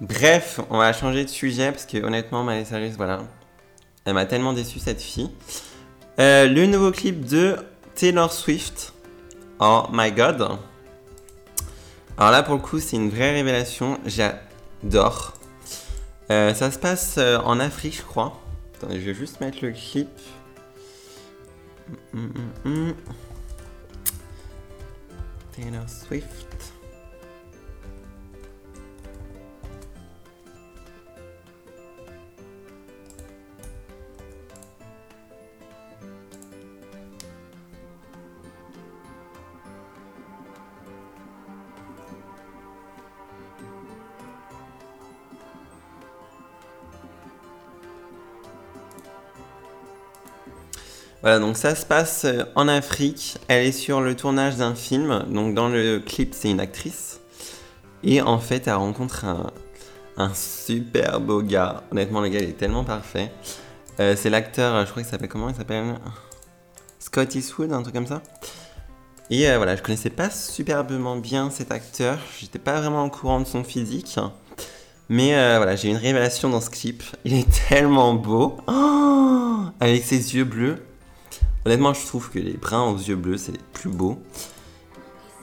Bref, 0.00 0.60
on 0.70 0.78
va 0.78 0.92
changer 0.92 1.24
de 1.24 1.30
sujet 1.30 1.72
parce 1.72 1.86
que 1.86 1.98
honnêtement, 1.98 2.44
Miley 2.44 2.64
Cyrus, 2.66 2.96
voilà, 2.96 3.20
elle 4.04 4.14
m'a 4.14 4.26
tellement 4.26 4.52
déçu 4.52 4.78
cette 4.78 5.00
fille. 5.00 5.30
Euh, 6.20 6.46
le 6.46 6.66
nouveau 6.66 6.92
clip 6.92 7.24
de 7.24 7.56
Taylor 7.94 8.32
Swift. 8.32 8.92
Oh 9.58 9.84
my 9.92 10.12
god. 10.12 10.58
Alors 12.18 12.30
là, 12.30 12.42
pour 12.42 12.54
le 12.54 12.60
coup, 12.60 12.78
c'est 12.78 12.96
une 12.96 13.10
vraie 13.10 13.32
révélation. 13.32 13.98
J'adore. 14.04 15.34
Euh, 16.30 16.52
ça 16.52 16.70
se 16.70 16.78
passe 16.78 17.16
euh, 17.18 17.38
en 17.38 17.58
Afrique, 17.58 17.96
je 17.96 18.02
crois. 18.02 18.40
Attendez, 18.76 19.00
je 19.00 19.06
vais 19.06 19.14
juste 19.14 19.40
mettre 19.40 19.58
le 19.62 19.72
clip. 19.72 20.08
Mm, 22.12 22.26
mm, 22.64 22.70
mm. 22.70 22.94
Taylor 25.52 25.88
Swift. 25.88 26.72
Voilà, 51.26 51.40
donc 51.40 51.56
ça 51.56 51.74
se 51.74 51.84
passe 51.84 52.24
euh, 52.24 52.44
en 52.54 52.68
Afrique. 52.68 53.38
Elle 53.48 53.66
est 53.66 53.72
sur 53.72 54.00
le 54.00 54.14
tournage 54.14 54.54
d'un 54.54 54.76
film. 54.76 55.24
Donc 55.28 55.54
dans 55.54 55.68
le 55.68 55.98
clip, 55.98 56.32
c'est 56.32 56.48
une 56.48 56.60
actrice. 56.60 57.18
Et 58.04 58.22
en 58.22 58.38
fait, 58.38 58.68
elle 58.68 58.74
rencontre 58.74 59.24
un, 60.16 60.30
super 60.34 61.20
beau 61.20 61.42
gars. 61.42 61.82
Honnêtement, 61.90 62.20
le 62.20 62.28
gars, 62.28 62.38
il 62.38 62.50
est 62.50 62.56
tellement 62.56 62.84
parfait. 62.84 63.32
Euh, 63.98 64.14
c'est 64.16 64.30
l'acteur, 64.30 64.72
euh, 64.72 64.84
je 64.84 64.90
crois 64.92 65.02
qu'il 65.02 65.10
s'appelle 65.10 65.28
comment 65.28 65.48
Il 65.48 65.56
s'appelle? 65.56 65.96
Scott 67.00 67.34
Eastwood, 67.34 67.72
un 67.72 67.82
truc 67.82 67.96
comme 67.96 68.06
ça. 68.06 68.22
Et 69.28 69.52
voilà, 69.56 69.74
je 69.74 69.82
connaissais 69.82 70.10
pas 70.10 70.30
superbement 70.30 71.16
bien 71.16 71.50
cet 71.50 71.72
acteur. 71.72 72.20
J'étais 72.38 72.60
pas 72.60 72.80
vraiment 72.80 73.04
au 73.04 73.10
courant 73.10 73.40
de 73.40 73.46
son 73.46 73.64
physique. 73.64 74.16
Mais 75.08 75.32
voilà, 75.56 75.74
j'ai 75.74 75.88
eu 75.88 75.90
une 75.90 75.96
révélation 75.96 76.50
dans 76.50 76.60
ce 76.60 76.70
clip. 76.70 77.02
Il 77.24 77.34
est 77.34 77.48
tellement 77.68 78.14
beau. 78.14 78.58
Oh 78.68 79.16
avec 79.80 80.04
ses 80.04 80.34
yeux 80.34 80.44
bleus. 80.44 80.85
Honnêtement, 81.66 81.92
je 81.94 82.06
trouve 82.06 82.30
que 82.30 82.38
les 82.38 82.52
bruns 82.52 82.84
aux 82.84 82.96
yeux 82.96 83.16
bleus, 83.16 83.38
c'est 83.38 83.50
les 83.50 83.60
plus 83.72 83.90
beaux. 83.90 84.22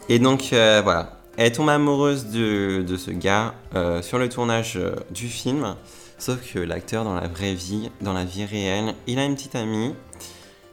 Et 0.07 0.19
donc, 0.19 0.53
euh, 0.53 0.79
voilà. 0.81 1.19
Elle 1.35 1.51
tombe 1.51 1.67
amoureuse 1.67 2.27
de, 2.27 2.95
ce 2.95 3.11
gars 3.11 3.55
euh, 3.75 4.01
sur 4.01 4.19
le 4.19 4.29
tournage 4.29 4.77
euh, 4.77 4.95
du 5.11 5.27
film. 5.27 5.75
Sauf 6.17 6.39
que 6.53 6.59
l'acteur, 6.59 7.03
dans 7.03 7.13
la 7.13 7.27
vraie 7.27 7.53
vie, 7.53 7.91
dans 7.99 8.13
la 8.13 8.23
vie 8.23 8.45
réelle, 8.45 8.95
il 9.05 9.19
a 9.19 9.25
une 9.25 9.35
petite 9.35 9.55
amie. 9.55 9.93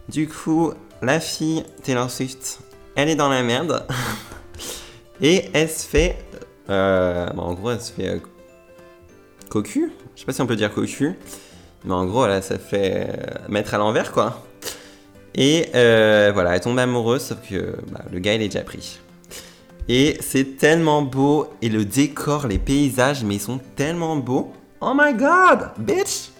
Du 0.08 0.28
coup, 0.28 0.72
la 1.02 1.18
fille, 1.18 1.64
Taylor 1.82 2.08
Swift, 2.12 2.60
elle 2.94 3.08
est 3.08 3.16
dans 3.16 3.28
la 3.28 3.42
merde. 3.42 3.84
Et 5.20 5.50
elle 5.52 5.68
se 5.68 5.84
fait. 5.84 6.16
bon, 6.68 7.42
en 7.42 7.54
gros, 7.54 7.72
elle 7.72 7.80
se 7.80 7.90
fait. 7.90 8.22
cocu 9.48 9.90
Je 10.14 10.20
sais 10.20 10.26
pas 10.26 10.32
si 10.32 10.42
on 10.42 10.46
peut 10.46 10.54
dire 10.54 10.72
cocu. 10.72 11.18
Mais 11.84 11.94
en 11.94 12.06
gros, 12.06 12.28
là, 12.28 12.40
ça 12.40 12.56
fait 12.56 13.08
mettre 13.48 13.74
à 13.74 13.78
l'envers, 13.78 14.12
quoi. 14.12 14.44
Et 15.34 15.68
euh, 15.74 16.30
voilà, 16.34 16.54
elle 16.56 16.60
tombe 16.60 16.78
amoureuse, 16.78 17.22
sauf 17.22 17.38
que 17.48 17.76
bah, 17.90 18.00
le 18.12 18.18
gars, 18.18 18.34
il 18.34 18.42
est 18.42 18.48
déjà 18.48 18.64
pris. 18.64 18.98
Et 19.88 20.18
c'est 20.20 20.56
tellement 20.56 21.02
beau, 21.02 21.48
et 21.62 21.68
le 21.68 21.84
décor, 21.84 22.46
les 22.46 22.58
paysages, 22.58 23.24
mais 23.24 23.36
ils 23.36 23.40
sont 23.40 23.60
tellement 23.76 24.16
beaux. 24.16 24.52
Oh 24.80 24.92
my 24.94 25.14
god, 25.14 25.70
bitch 25.78 26.30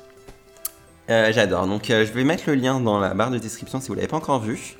Euh, 1.08 1.32
J'adore. 1.32 1.66
Donc, 1.66 1.90
euh, 1.90 2.04
je 2.06 2.12
vais 2.12 2.24
mettre 2.24 2.44
le 2.46 2.54
lien 2.54 2.80
dans 2.80 2.98
la 3.00 3.14
barre 3.14 3.30
de 3.30 3.38
description 3.38 3.80
si 3.80 3.88
vous 3.88 3.94
l'avez 3.94 4.06
pas 4.08 4.16
encore 4.16 4.40
vu. 4.40 4.76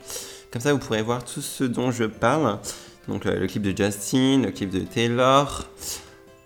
Comme 0.53 0.63
ça, 0.63 0.73
vous 0.73 0.79
pourrez 0.79 1.03
voir 1.03 1.25
tout 1.25 1.41
ce 1.43 1.65
dont 1.65 1.91
je 1.91 2.05
parle. 2.05 2.59
Donc, 3.09 3.25
le 3.25 3.47
clip 3.47 3.63
de 3.63 3.77
Justin, 3.77 4.43
le 4.45 4.51
clip 4.51 4.71
de 4.71 4.81
Taylor. 4.81 5.67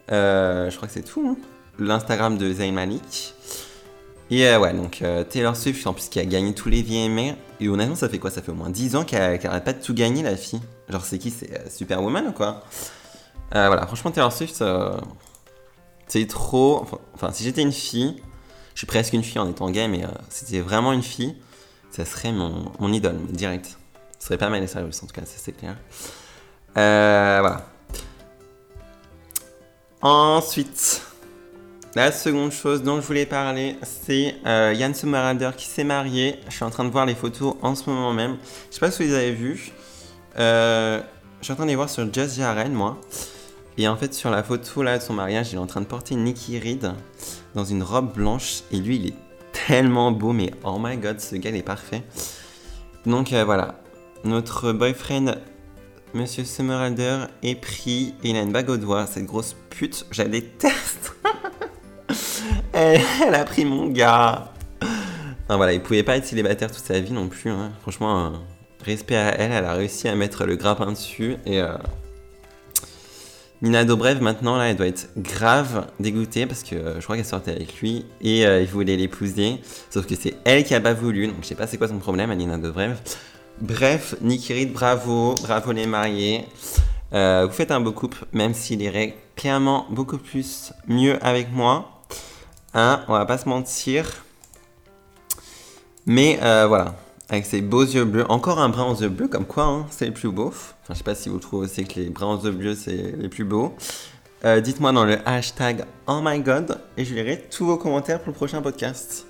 Je 0.08 0.74
crois 0.76 0.88
que 0.88 0.94
c'est 0.94 1.02
tout. 1.02 1.26
hein. 1.28 1.36
L'Instagram 1.78 2.38
de 2.38 2.52
Zayn 2.52 2.72
Malik. 2.72 3.34
Et 4.30 4.46
euh, 4.46 4.58
ouais, 4.58 4.72
donc 4.72 5.02
euh, 5.02 5.22
Taylor 5.24 5.56
Swift, 5.56 5.86
en 5.86 5.92
plus, 5.92 6.08
qui 6.08 6.18
a 6.18 6.24
gagné 6.24 6.54
tous 6.54 6.68
les 6.68 6.82
VMA. 6.82 7.36
Et 7.60 7.68
honnêtement, 7.68 7.94
ça 7.94 8.08
fait 8.08 8.18
quoi? 8.18 8.30
Ça 8.30 8.42
fait 8.42 8.52
au 8.52 8.54
moins 8.54 8.70
10 8.70 8.96
ans 8.96 9.04
qu'elle 9.04 9.22
arrête 9.46 9.64
pas 9.64 9.72
de 9.72 9.82
tout 9.82 9.94
gagner, 9.94 10.22
la 10.22 10.36
fille. 10.36 10.60
Genre, 10.88 11.04
c'est 11.04 11.18
qui? 11.18 11.30
C'est 11.30 11.52
euh, 11.52 11.70
Superwoman 11.70 12.28
ou 12.28 12.32
quoi? 12.32 12.64
Euh, 13.54 13.66
Voilà, 13.66 13.86
franchement, 13.86 14.10
Taylor 14.10 14.32
Swift, 14.32 14.62
c'est 16.08 16.26
trop. 16.26 16.86
Enfin, 17.14 17.32
si 17.32 17.44
j'étais 17.44 17.62
une 17.62 17.72
fille, 17.72 18.16
je 18.74 18.78
suis 18.78 18.86
presque 18.86 19.12
une 19.12 19.24
fille 19.24 19.38
en 19.38 19.48
étant 19.48 19.70
gay, 19.70 19.88
mais 19.88 20.02
si 20.30 20.46
c'était 20.46 20.60
vraiment 20.60 20.92
une 20.92 21.02
fille, 21.02 21.36
ça 21.90 22.04
serait 22.04 22.32
mon, 22.32 22.92
idole, 22.92 23.18
direct. 23.30 23.78
Ce 24.18 24.26
serait 24.26 24.38
pas 24.38 24.48
Miley 24.48 24.66
Cyrus, 24.66 25.02
en 25.02 25.06
tout 25.06 25.12
cas, 25.12 25.24
ça 25.26 25.34
c'est 25.36 25.52
clair. 25.52 25.76
Voilà. 26.74 27.66
Ensuite, 30.00 31.02
la 31.94 32.10
seconde 32.10 32.50
chose 32.50 32.82
dont 32.82 33.00
je 33.00 33.06
voulais 33.06 33.26
parler, 33.26 33.76
c'est 33.82 34.34
euh, 34.46 34.74
Yann 34.76 34.94
Sommerhalder 34.94 35.50
qui 35.56 35.66
s'est 35.66 35.84
marié. 35.84 36.40
Je 36.48 36.54
suis 36.54 36.64
en 36.64 36.70
train 36.70 36.84
de 36.84 36.90
voir 36.90 37.06
les 37.06 37.14
photos 37.14 37.54
en 37.62 37.74
ce 37.74 37.88
moment 37.88 38.12
même. 38.12 38.36
Je 38.70 38.74
sais 38.74 38.80
pas 38.80 38.90
si 38.90 39.02
vous 39.02 39.08
les 39.10 39.14
avez 39.14 39.32
vues. 39.32 39.70
Euh, 40.38 41.00
je 41.40 41.44
suis 41.44 41.52
en 41.52 41.56
train 41.56 41.64
de 41.66 41.70
les 41.70 41.76
voir 41.76 41.88
sur 41.88 42.12
Just 42.12 42.36
Jaren, 42.36 42.72
moi. 42.72 43.00
Et 43.78 43.86
en 43.86 43.96
fait, 43.96 44.12
sur 44.12 44.30
la 44.30 44.42
photo 44.42 44.82
là 44.82 44.98
de 44.98 45.02
son 45.02 45.14
mariage, 45.14 45.52
il 45.52 45.56
est 45.56 45.58
en 45.58 45.66
train 45.66 45.80
de 45.80 45.86
porter 45.86 46.16
Nicky 46.16 46.58
Reed 46.58 46.92
dans 47.54 47.64
une 47.64 47.82
robe 47.82 48.12
blanche. 48.12 48.62
Et 48.72 48.78
lui, 48.78 48.96
il 48.96 49.06
est 49.08 49.14
tellement 49.52 50.10
beau, 50.10 50.32
mais 50.32 50.52
oh 50.64 50.78
my 50.80 50.96
god, 50.96 51.20
ce 51.20 51.36
gars, 51.36 51.50
il 51.50 51.56
est 51.56 51.62
parfait. 51.62 52.02
Donc 53.06 53.32
euh, 53.32 53.44
voilà, 53.44 53.80
notre 54.24 54.72
boyfriend, 54.72 55.36
Monsieur 56.12 56.44
Summerhalder, 56.44 57.26
est 57.42 57.54
pris 57.54 58.14
et 58.24 58.30
il 58.30 58.36
a 58.36 58.42
une 58.42 58.52
bague 58.52 58.70
au 58.70 58.76
doigt. 58.76 59.06
Cette 59.06 59.26
grosse 59.26 59.54
pute, 59.70 60.06
je 60.10 60.22
la 60.22 60.28
déteste. 60.28 61.14
elle, 63.26 63.34
a 63.34 63.44
pris 63.44 63.64
mon 63.64 63.86
gars. 63.86 64.50
Non, 65.48 65.56
voilà, 65.56 65.72
il 65.72 65.80
pouvait 65.80 66.02
pas 66.02 66.16
être 66.16 66.26
célibataire 66.26 66.70
toute 66.72 66.84
sa 66.84 66.98
vie 66.98 67.12
non 67.12 67.28
plus. 67.28 67.50
hein. 67.50 67.70
Franchement, 67.82 68.26
euh, 68.26 68.30
respect 68.84 69.16
à 69.16 69.34
elle, 69.38 69.52
elle 69.52 69.64
a 69.64 69.74
réussi 69.74 70.08
à 70.08 70.14
mettre 70.14 70.44
le 70.44 70.56
grappin 70.56 70.90
dessus. 70.92 71.36
Et 71.46 71.60
euh, 71.60 71.76
Nina 73.62 73.84
Dobrev, 73.84 74.20
maintenant, 74.20 74.56
là, 74.56 74.64
elle 74.64 74.76
doit 74.76 74.86
être 74.86 75.10
grave 75.16 75.86
dégoûtée 76.00 76.46
parce 76.46 76.62
que 76.62 76.74
euh, 76.74 76.94
je 77.00 77.04
crois 77.04 77.16
qu'elle 77.16 77.24
sortait 77.24 77.52
avec 77.52 77.80
lui 77.80 78.06
et 78.20 78.46
euh, 78.46 78.60
il 78.60 78.68
voulait 78.68 78.96
l'épouser. 78.96 79.60
Sauf 79.90 80.06
que 80.06 80.14
c'est 80.16 80.34
elle 80.44 80.64
qui 80.64 80.74
a 80.74 80.80
pas 80.80 80.94
voulu. 80.94 81.26
Donc, 81.28 81.36
je 81.42 81.46
sais 81.46 81.54
pas 81.54 81.66
c'est 81.66 81.78
quoi 81.78 81.88
son 81.88 81.98
problème 81.98 82.30
à 82.30 82.34
Nina 82.34 82.58
Dobrev. 82.58 82.96
Bref, 83.60 84.16
Nicky 84.20 84.52
Reed, 84.52 84.72
bravo, 84.72 85.34
bravo 85.42 85.72
les 85.72 85.86
mariés. 85.86 86.44
Vous 87.12 87.50
faites 87.52 87.70
un 87.70 87.78
beau 87.78 87.92
couple, 87.92 88.24
même 88.32 88.54
s'il 88.54 88.82
irait 88.82 89.14
clairement 89.36 89.86
beaucoup 89.90 90.18
plus 90.18 90.72
mieux 90.88 91.24
avec 91.24 91.52
moi. 91.52 91.93
Hein, 92.74 93.04
on 93.06 93.12
va 93.12 93.24
pas 93.24 93.38
se 93.38 93.48
mentir. 93.48 94.24
Mais 96.06 96.38
euh, 96.42 96.66
voilà, 96.66 96.96
avec 97.28 97.46
ses 97.46 97.60
beaux 97.60 97.84
yeux 97.84 98.04
bleus, 98.04 98.26
encore 98.28 98.58
un 98.58 98.68
brun 98.68 98.86
aux 98.90 99.00
yeux 99.00 99.08
bleus, 99.08 99.28
comme 99.28 99.46
quoi, 99.46 99.64
hein, 99.64 99.86
c'est 99.90 100.06
le 100.06 100.12
plus 100.12 100.28
beau. 100.28 100.48
Enfin, 100.48 100.92
je 100.92 100.94
sais 100.94 101.04
pas 101.04 101.14
si 101.14 101.28
vous 101.28 101.38
trouvez 101.38 101.66
aussi 101.66 101.84
que 101.84 102.00
les 102.00 102.10
bruns 102.10 102.34
aux 102.34 102.44
yeux 102.44 102.50
bleus, 102.50 102.74
c'est 102.74 103.14
les 103.16 103.28
plus 103.28 103.44
beaux. 103.44 103.74
Euh, 104.44 104.60
Dites-moi 104.60 104.92
dans 104.92 105.04
le 105.04 105.16
hashtag 105.26 105.84
Oh 106.06 106.20
my 106.22 106.40
god 106.40 106.78
et 106.98 107.04
je 107.04 107.14
lirai 107.14 107.46
tous 107.48 107.64
vos 107.64 107.78
commentaires 107.78 108.18
pour 108.18 108.32
le 108.32 108.34
prochain 108.34 108.60
podcast. 108.60 109.24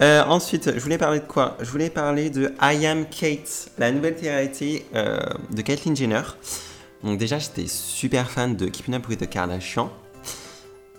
Euh, 0.00 0.24
ensuite, 0.24 0.72
je 0.74 0.80
voulais 0.80 0.98
parler 0.98 1.20
de 1.20 1.26
quoi? 1.26 1.56
Je 1.60 1.70
voulais 1.70 1.90
parler 1.90 2.30
de 2.30 2.52
I 2.60 2.86
Am 2.86 3.06
Kate, 3.06 3.70
la 3.78 3.92
nouvelle 3.92 4.16
télé 4.16 4.84
de 4.92 5.62
Caitlyn 5.62 5.94
Jenner. 5.94 6.22
Donc 7.04 7.18
déjà, 7.18 7.38
j'étais 7.38 7.66
super 7.68 8.30
fan 8.30 8.56
de 8.56 8.66
Keeping 8.66 8.94
Up 8.94 9.08
with 9.08 9.20
the 9.20 9.28
Kardashians. 9.28 9.90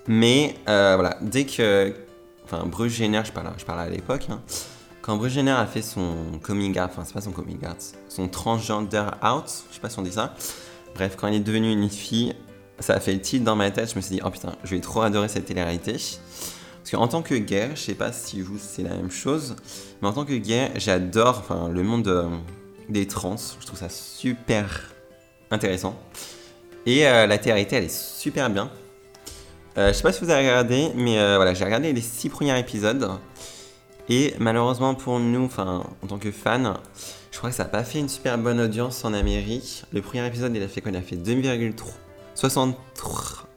Mais 0.07 0.55
euh, 0.69 0.93
voilà, 0.95 1.17
dès 1.21 1.45
que... 1.45 1.93
Enfin, 2.45 2.65
Bruce 2.65 2.93
Jenner, 2.93 3.21
je 3.25 3.31
parle, 3.31 3.51
je 3.57 3.65
parle 3.65 3.81
à 3.81 3.89
l'époque. 3.89 4.27
hein. 4.29 4.41
quand 5.01 5.17
Bruce 5.17 5.33
Jenner 5.33 5.51
a 5.51 5.65
fait 5.65 5.81
son 5.81 6.15
coming 6.41 6.71
out, 6.79 6.89
enfin 6.91 7.03
c'est 7.05 7.13
pas 7.13 7.21
son 7.21 7.31
coming 7.31 7.59
out, 7.65 7.77
son 8.07 8.29
transgender 8.29 9.03
out, 9.23 9.45
je 9.69 9.75
sais 9.75 9.81
pas 9.81 9.89
si 9.89 9.99
on 9.99 10.01
dit 10.01 10.13
ça. 10.13 10.33
Bref, 10.95 11.15
quand 11.17 11.27
il 11.27 11.35
est 11.35 11.39
devenu 11.41 11.71
une 11.71 11.89
fille, 11.89 12.33
ça 12.79 12.93
a 12.93 12.99
fait 12.99 13.13
le 13.13 13.21
titre 13.21 13.43
dans 13.43 13.55
ma 13.55 13.69
tête. 13.69 13.91
Je 13.91 13.95
me 13.95 14.01
suis 14.01 14.15
dit, 14.15 14.21
oh 14.23 14.29
putain, 14.29 14.55
je 14.63 14.75
vais 14.75 14.81
trop 14.81 15.01
adorer 15.01 15.27
cette 15.27 15.45
télé-réalité. 15.45 15.93
Parce 15.93 16.91
qu'en 16.91 17.07
tant 17.07 17.21
que 17.21 17.35
gay, 17.35 17.69
je 17.75 17.81
sais 17.81 17.95
pas 17.95 18.13
si 18.13 18.41
vous 18.41 18.57
c'est 18.57 18.83
la 18.83 18.95
même 18.95 19.11
chose, 19.11 19.57
mais 20.01 20.07
en 20.07 20.13
tant 20.13 20.23
que 20.23 20.33
gay, 20.33 20.71
j'adore 20.75 21.39
enfin, 21.39 21.67
le 21.67 21.83
monde 21.83 22.07
euh, 22.07 22.29
des 22.87 23.07
trans. 23.07 23.35
Je 23.59 23.65
trouve 23.65 23.79
ça 23.79 23.89
super 23.89 24.93
intéressant. 25.51 25.99
Et 26.85 27.05
euh, 27.05 27.27
la 27.27 27.37
télé-réalité, 27.37 27.75
elle 27.75 27.83
est 27.83 27.93
super 27.93 28.49
bien. 28.49 28.71
Euh, 29.77 29.89
je 29.89 29.93
sais 29.93 30.01
pas 30.01 30.11
si 30.11 30.23
vous 30.23 30.31
avez 30.31 30.47
regardé, 30.47 30.89
mais 30.95 31.19
euh, 31.19 31.35
voilà, 31.35 31.53
j'ai 31.53 31.63
regardé 31.63 31.93
les 31.93 32.01
six 32.01 32.29
premiers 32.29 32.57
épisodes. 32.59 33.11
Et 34.09 34.33
malheureusement 34.39 34.95
pour 34.95 35.19
nous, 35.19 35.45
enfin, 35.45 35.83
en 36.01 36.07
tant 36.07 36.17
que 36.17 36.31
fans, 36.31 36.73
je 37.31 37.37
crois 37.37 37.51
que 37.51 37.55
ça 37.55 37.63
n'a 37.63 37.69
pas 37.69 37.83
fait 37.83 37.99
une 37.99 38.09
super 38.09 38.37
bonne 38.39 38.59
audience 38.59 39.05
en 39.05 39.13
Amérique. 39.13 39.83
Le 39.93 40.01
premier 40.01 40.25
épisode, 40.25 40.55
il 40.55 40.63
a 40.63 40.67
fait 40.67 40.81
quoi? 40.81 40.91
Il 40.91 40.97
a 40.97 41.01
fait 41.01 41.15
2,3... 41.15 41.73
63... 42.33 43.47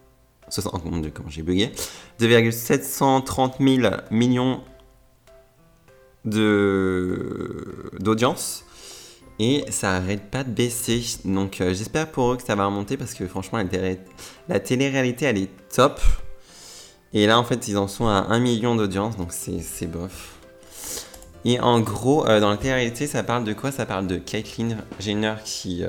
60... 0.50 0.83
Oh 0.85 0.91
mon 0.91 0.99
dieu, 0.99 1.11
comment 1.15 1.31
j'ai 1.31 1.43
bugué. 1.43 1.73
2,730 2.19 3.55
000 3.59 3.95
millions 4.11 4.61
de 6.27 7.93
d'audience. 7.99 8.67
Et 9.43 9.65
ça 9.71 9.93
arrête 9.93 10.31
pas 10.31 10.45
de 10.45 10.51
baisser. 10.51 11.03
Donc 11.25 11.63
euh, 11.63 11.73
j'espère 11.73 12.11
pour 12.11 12.31
eux 12.33 12.37
que 12.37 12.43
ça 12.43 12.55
va 12.55 12.67
remonter 12.67 12.99
parce 12.99 13.15
que 13.15 13.27
franchement, 13.27 13.57
la, 13.57 13.65
télé- 13.65 13.99
la 14.51 14.61
télé-réalité, 14.61 15.25
elle 15.25 15.39
est 15.39 15.49
top. 15.75 15.99
Et 17.15 17.27
là, 17.27 17.39
en 17.39 17.45
fait, 17.45 17.67
ils 17.67 17.79
en 17.79 17.89
sont 17.89 18.07
à 18.07 18.27
1 18.29 18.39
million 18.39 18.77
d'audience, 18.77 19.17
donc 19.17 19.33
c'est 19.33 19.87
bof. 19.87 20.35
Et 21.47 21.59
en 21.59 21.81
gros, 21.81 22.27
euh, 22.29 22.39
dans 22.39 22.51
la 22.51 22.59
télé-réalité, 22.59 23.07
ça 23.07 23.23
parle 23.23 23.45
de 23.45 23.55
quoi? 23.55 23.73
Ça 23.73 23.87
parle 23.87 24.07
de 24.07 24.19
Caitlyn 24.19 24.77
Jenner 25.01 25.37
qui, 25.43 25.85
euh, 25.85 25.89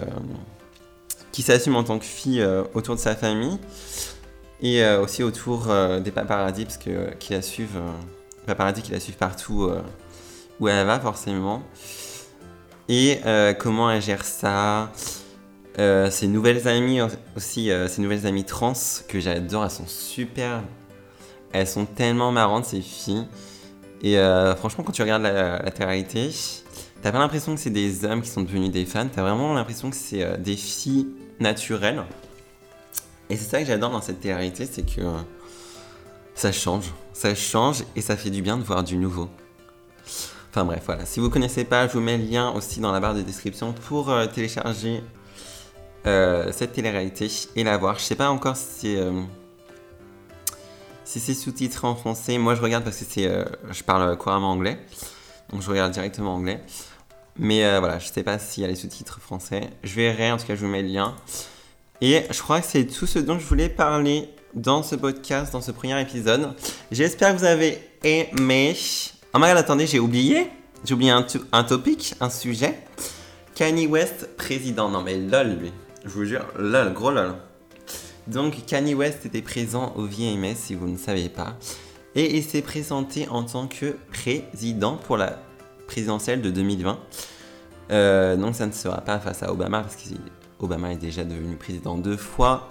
qui 1.34 1.42
s'assume 1.42 1.76
en 1.76 1.84
tant 1.84 2.00
que 2.00 2.06
fille 2.06 2.42
autour 2.74 2.96
de 2.96 3.02
sa 3.02 3.16
famille 3.18 3.58
et 4.62 4.86
aussi 4.96 5.24
autour 5.24 5.68
des 6.04 6.12
paparazzis 6.12 6.66
parce 6.66 6.78
que 6.78 7.14
qui 7.16 7.34
la 7.34 7.42
suivent, 7.42 7.82
paparazzis 8.46 8.82
qui 8.84 8.92
la 8.92 9.00
suivent 9.00 9.18
partout 9.18 9.70
où 10.60 10.68
elle 10.68 10.86
va 10.86 11.00
forcément. 11.00 11.64
Et 12.94 13.22
euh, 13.26 13.54
comment 13.54 13.90
elle 13.90 14.02
gère 14.02 14.26
ça? 14.26 14.92
Euh, 15.80 16.12
Ses 16.12 16.28
nouvelles 16.28 16.68
amies 16.68 17.00
aussi, 17.38 17.72
euh, 17.72 17.88
ses 17.88 18.02
nouvelles 18.02 18.28
amies 18.28 18.44
trans 18.44 18.74
que 19.08 19.22
j'adore, 19.22 19.64
elles 19.64 19.72
sont 19.72 19.88
super, 19.88 20.62
elles 21.54 21.70
sont 21.70 21.86
tellement 21.86 22.34
marrantes 22.34 22.66
ces 22.66 22.82
filles. 22.82 23.26
Et 24.02 24.20
euh, 24.20 24.54
franchement, 24.58 24.84
quand 24.84 24.92
tu 24.92 25.02
regardes 25.04 25.22
la, 25.22 25.62
la 25.62 25.72
t'as 25.72 27.12
pas 27.14 27.20
l'impression 27.20 27.56
que 27.56 27.62
c'est 27.62 27.70
des 27.70 28.04
hommes 28.04 28.22
qui 28.22 28.30
sont 28.30 28.42
devenus 28.42 28.72
des 28.72 28.86
fans, 28.86 29.08
t'as 29.08 29.22
vraiment 29.22 29.54
l'impression 29.54 29.90
que 29.90 29.96
c'est 29.96 30.24
euh, 30.24 30.36
des 30.36 30.58
filles 30.58 31.08
naturelles. 31.40 32.04
Et 33.30 33.38
c'est 33.38 33.50
ça 33.50 33.62
que 33.62 33.68
j'adore 33.68 33.92
dans 33.92 34.02
cette 34.02 34.20
télé-réalité, 34.20 34.68
c'est 34.70 34.86
que 34.86 35.02
ça 36.36 36.52
change. 36.52 36.92
Ça 37.14 37.36
change 37.36 37.86
et 37.96 38.02
ça 38.02 38.18
fait 38.18 38.32
du 38.32 38.42
bien 38.42 38.58
de 38.58 38.64
voir 38.64 38.84
du 38.84 38.98
nouveau. 38.98 39.30
Enfin 40.52 40.66
bref, 40.66 40.84
voilà. 40.86 41.06
Si 41.06 41.22
vous 41.22 41.30
connaissez 41.30 41.64
pas, 41.64 41.88
je 41.88 41.94
vous 41.94 42.02
mets 42.02 42.18
le 42.18 42.26
lien 42.26 42.52
aussi 42.52 42.82
dans 42.82 42.92
la 42.92 43.00
barre 43.00 43.14
de 43.14 43.22
description 43.22 43.72
pour 43.72 44.10
euh, 44.10 44.26
télécharger 44.26 45.02
euh, 46.06 46.52
cette 46.52 46.74
télé-réalité 46.74 47.32
et 47.56 47.64
la 47.64 47.78
voir. 47.78 47.98
Je 47.98 48.04
sais 48.04 48.16
pas 48.16 48.30
encore 48.30 48.58
si 48.58 48.98
euh, 48.98 49.22
si 51.06 51.22
c'est 51.22 51.34
sous-titré 51.36 51.88
en 51.88 51.96
français. 51.96 52.38
Moi, 52.38 52.56
je 52.56 52.62
regarde 52.62 52.84
parce 52.84 52.98
que 52.98 53.06
c'est, 53.08 53.30
je 53.72 53.84
parle 53.84 54.18
couramment 54.18 54.52
anglais, 54.52 54.78
donc 55.52 55.62
je 55.62 55.70
regarde 55.70 55.94
directement 55.94 56.36
anglais. 56.36 56.62
Mais 57.38 57.80
voilà, 57.80 58.00
je 58.00 58.08
sais 58.08 58.24
pas 58.24 58.38
s'il 58.38 58.62
y 58.62 58.66
a 58.66 58.70
les 58.70 58.76
sous-titres 58.76 59.20
français. 59.22 59.70
Je 59.84 59.96
verrai. 59.96 60.32
En 60.32 60.38
tout 60.38 60.46
cas, 60.46 60.56
je 60.56 60.62
vous 60.62 60.72
mets 60.72 60.82
le 60.82 60.90
lien. 60.90 61.16
Et 62.02 62.26
je 62.30 62.42
crois 62.42 62.62
que 62.62 62.68
c'est 62.68 62.86
tout 62.86 63.08
ce 63.08 63.20
dont 63.20 63.40
je 63.40 63.46
voulais 63.46 63.70
parler 63.70 64.30
dans 64.54 64.84
ce 64.84 64.96
podcast, 64.96 65.54
dans 65.54 65.62
ce 65.62 65.72
premier 65.72 66.00
épisode. 66.02 66.54
J'espère 66.92 67.34
que 67.34 67.40
vous 67.40 67.46
avez 67.46 67.82
aimé. 68.04 68.76
Oh 69.34 69.40
my 69.40 69.48
god, 69.48 69.58
attendez, 69.58 69.88
j'ai 69.88 70.00
oublié. 70.00 70.50
J'ai 70.84 70.94
oublié 70.94 71.12
un, 71.12 71.26
un 71.54 71.64
topic, 71.64 72.16
un 72.20 72.30
sujet. 72.30 72.78
Kanye 73.56 73.88
West, 73.88 74.36
président. 74.36 74.90
Non 74.90 75.04
mais 75.04 75.18
lol, 75.18 75.58
lui. 75.58 75.72
Je 76.04 76.10
vous 76.10 76.26
jure, 76.26 76.46
lol, 76.60 76.92
gros 76.92 77.12
lol. 77.12 77.36
Donc 78.28 78.66
Kanye 78.66 78.94
West 78.94 79.26
était 79.26 79.42
présent 79.42 79.94
au 79.96 80.04
VMS, 80.04 80.56
si 80.56 80.76
vous 80.76 80.90
ne 80.90 80.98
savez 80.98 81.30
pas. 81.30 81.56
Et 82.14 82.36
il 82.36 82.44
s'est 82.44 82.62
présenté 82.62 83.30
en 83.30 83.44
tant 83.44 83.68
que 83.68 83.96
président 84.12 84.98
pour 84.98 85.16
la 85.16 85.40
présidentielle 85.88 86.42
de 86.42 86.52
2020. 86.52 87.00
Euh, 87.92 88.36
donc 88.36 88.56
ça 88.56 88.66
ne 88.66 88.74
sera 88.74 89.00
pas 89.00 89.18
face 89.20 89.44
à 89.44 89.54
Obama, 89.54 89.80
parce 89.80 89.96
qu'Obama 89.96 90.92
est 90.92 90.98
déjà 90.98 91.24
devenu 91.24 91.56
président 91.56 91.98
deux 91.98 92.18
fois 92.18 92.68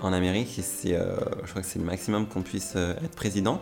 en 0.00 0.12
Amérique. 0.12 0.60
Et 0.84 0.94
euh, 0.94 1.16
je 1.44 1.50
crois 1.50 1.62
que 1.62 1.68
c'est 1.68 1.80
le 1.80 1.84
maximum 1.84 2.28
qu'on 2.28 2.42
puisse 2.42 2.74
euh, 2.76 2.94
être 3.04 3.16
président. 3.16 3.58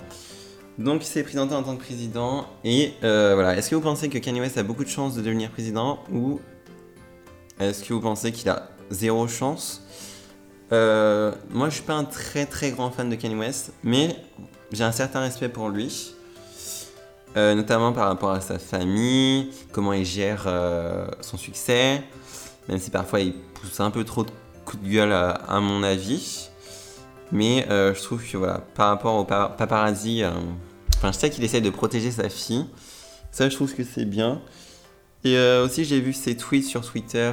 Donc 0.81 1.03
il 1.03 1.07
s'est 1.07 1.23
présenté 1.23 1.55
en 1.55 1.63
tant 1.63 1.77
que 1.77 1.83
président. 1.83 2.47
Et 2.65 2.95
euh, 3.05 3.33
voilà, 3.35 3.55
est-ce 3.55 3.69
que 3.69 3.75
vous 3.75 3.83
pensez 3.83 4.09
que 4.09 4.17
Kanye 4.17 4.41
West 4.41 4.57
a 4.57 4.63
beaucoup 4.63 4.83
de 4.83 4.89
chances 4.89 5.15
de 5.15 5.21
devenir 5.21 5.51
président 5.51 5.99
ou 6.11 6.41
est-ce 7.61 7.85
que 7.85 7.93
vous 7.93 8.01
pensez 8.01 8.33
qu'il 8.33 8.49
a 8.49 8.71
zéro 8.91 9.29
chance? 9.29 9.83
Euh, 10.73 11.33
Moi 11.51 11.69
je 11.69 11.75
suis 11.75 11.83
pas 11.85 11.93
un 11.95 12.05
très 12.05 12.47
très 12.47 12.71
grand 12.71 12.91
fan 12.91 13.11
de 13.11 13.15
Kanye 13.15 13.35
West, 13.37 13.73
mais 13.83 14.17
j'ai 14.73 14.83
un 14.83 14.93
certain 14.93 15.21
respect 15.21 15.51
pour 15.51 15.69
lui. 15.69 16.15
Euh, 17.37 17.55
notamment 17.55 17.93
par 17.93 18.09
rapport 18.09 18.31
à 18.31 18.41
sa 18.41 18.59
famille, 18.59 19.51
comment 19.73 19.93
il 19.93 20.07
gère 20.07 20.49
son 21.21 21.37
succès, 21.37 22.03
même 22.71 22.79
si 22.79 22.91
parfois 22.91 23.21
il 23.21 23.35
pousse 23.35 23.81
un 23.81 23.91
peu 23.91 24.03
trop 24.05 24.25
de 24.25 24.31
coups 24.65 24.83
de 24.83 24.89
gueule 24.89 25.13
à, 25.13 25.61
mon 25.61 25.83
avis. 25.83 26.49
Mais 27.33 27.67
je 27.69 28.03
trouve 28.03 28.25
que 28.27 28.39
voilà, 28.39 28.63
par 28.75 28.89
rapport 28.89 29.17
au 29.17 29.25
pa- 29.25 29.55
paparazzi, 29.57 30.25
enfin 31.01 31.13
je 31.13 31.19
sais 31.19 31.31
qu'il 31.31 31.43
essaie 31.45 31.63
de 31.63 31.71
protéger 31.71 32.11
sa 32.11 32.29
fille. 32.29 32.67
Ça 33.31 33.49
je 33.49 33.55
trouve 33.57 33.75
que 33.75 33.85
c'est 33.85 34.05
bien. 34.05 34.43
Et 35.25 35.37
euh, 35.39 35.65
aussi 35.65 35.85
j'ai 35.87 35.99
vu 36.01 36.13
ses 36.13 36.37
tweets 36.37 36.67
sur 36.67 36.85
Twitter 36.85 37.33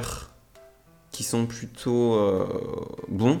qui 1.12 1.22
sont 1.22 1.44
plutôt 1.46 2.14
euh, 2.14 2.46
bons. 3.08 3.40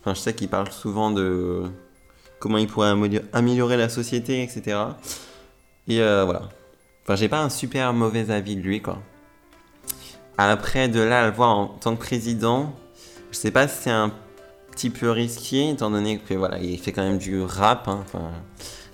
Enfin 0.00 0.12
je 0.14 0.20
sais 0.20 0.34
qu'il 0.34 0.48
parle 0.48 0.70
souvent 0.70 1.10
de 1.10 1.62
comment 2.40 2.58
il 2.58 2.66
pourrait 2.66 2.90
amélio- 2.90 3.22
améliorer 3.32 3.76
la 3.78 3.88
société, 3.88 4.42
etc. 4.42 4.78
Et 5.88 6.00
euh, 6.00 6.24
voilà. 6.24 6.48
Enfin 7.04 7.16
j'ai 7.16 7.28
pas 7.28 7.42
un 7.42 7.48
super 7.50 7.92
mauvais 7.94 8.30
avis 8.30 8.56
de 8.56 8.60
lui 8.60 8.82
quoi. 8.82 8.98
Après 10.36 10.88
de 10.88 11.00
là 11.00 11.22
à 11.22 11.26
le 11.26 11.32
voir 11.32 11.56
en 11.56 11.66
tant 11.68 11.94
que 11.96 12.00
président, 12.00 12.74
je 13.30 13.36
sais 13.38 13.50
pas 13.50 13.68
si 13.68 13.82
c'est 13.84 13.90
un 13.90 14.12
petit 14.72 14.90
peu 14.90 15.10
risqué, 15.10 15.70
étant 15.70 15.90
donné 15.90 16.18
que 16.18 16.34
voilà, 16.34 16.58
il 16.58 16.78
fait 16.78 16.92
quand 16.92 17.02
même 17.02 17.18
du 17.18 17.42
rap. 17.42 17.86
hein. 17.88 18.00
Enfin, 18.02 18.30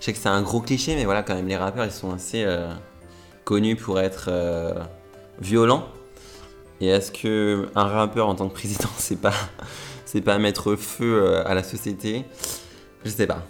je 0.01 0.05
sais 0.05 0.13
que 0.13 0.19
c'est 0.19 0.29
un 0.29 0.43
gros 0.43 0.61
cliché, 0.61 0.95
mais 0.95 1.05
voilà, 1.05 1.23
quand 1.23 1.35
même, 1.35 1.49
les 1.49 1.57
rappeurs, 1.57 1.85
ils 1.85 1.91
sont 1.91 2.13
assez 2.13 2.45
euh, 2.45 2.73
connus 3.45 3.77
pour 3.77 3.99
être 3.99 4.27
euh, 4.29 4.75
violents. 5.41 5.89
Et 6.81 6.87
est-ce 6.87 7.11
que 7.11 7.69
un 7.75 7.85
rappeur 7.85 8.29
en 8.29 8.35
tant 8.37 8.49
que 8.49 8.55
président, 8.55 8.89
c'est 8.97 9.21
pas, 9.21 9.35
c'est 10.05 10.21
pas 10.21 10.39
mettre 10.39 10.77
feu 10.77 11.23
euh, 11.23 11.49
à 11.49 11.55
la 11.55 11.65
société? 11.65 12.25
Je 13.05 13.11
sais 13.11 13.27
pas. 13.27 13.45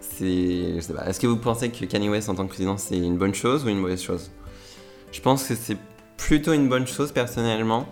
C'est, 0.00 0.74
je 0.76 0.80
sais 0.80 0.94
pas. 0.94 1.06
Est-ce 1.06 1.20
que 1.20 1.26
vous 1.26 1.36
pensez 1.36 1.70
que 1.70 1.84
Kanye 1.84 2.08
West 2.08 2.28
en 2.28 2.34
tant 2.34 2.44
que 2.44 2.50
président, 2.50 2.78
c'est 2.78 2.96
une 2.96 3.18
bonne 3.18 3.34
chose 3.34 3.64
ou 3.64 3.68
une 3.68 3.78
mauvaise 3.78 4.02
chose? 4.02 4.30
Je 5.12 5.20
pense 5.20 5.44
que 5.44 5.54
c'est 5.54 5.76
plutôt 6.16 6.52
une 6.54 6.68
bonne 6.68 6.86
chose 6.86 7.12
personnellement. 7.12 7.86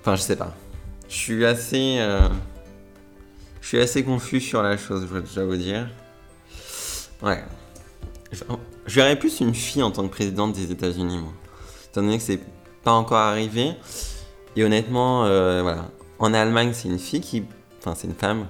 Enfin, 0.00 0.16
je 0.16 0.22
sais 0.22 0.36
pas. 0.36 0.54
Je 1.08 1.14
suis 1.14 1.44
assez. 1.46 1.98
Je 3.68 3.76
suis 3.76 3.82
assez 3.82 4.02
confus 4.02 4.40
sur 4.40 4.62
la 4.62 4.78
chose, 4.78 5.02
je 5.02 5.08
dois 5.08 5.20
déjà 5.20 5.44
vous 5.44 5.56
dire. 5.56 5.90
Ouais. 7.22 7.44
Je, 8.32 8.42
je 8.86 8.94
verrais 8.94 9.18
plus 9.18 9.40
une 9.40 9.54
fille 9.54 9.82
en 9.82 9.90
tant 9.90 10.04
que 10.04 10.10
présidente 10.10 10.54
des 10.54 10.72
États-Unis, 10.72 11.18
moi. 11.18 11.34
Étant 11.84 12.00
donné 12.00 12.16
que 12.16 12.24
c'est 12.24 12.40
pas 12.82 12.92
encore 12.92 13.18
arrivé. 13.18 13.74
Et 14.56 14.64
honnêtement, 14.64 15.26
euh, 15.26 15.60
voilà. 15.60 15.90
En 16.18 16.32
Allemagne, 16.32 16.70
c'est 16.72 16.88
une 16.88 16.98
fille 16.98 17.20
qui. 17.20 17.44
Enfin, 17.80 17.94
c'est 17.94 18.06
une 18.06 18.14
femme 18.14 18.46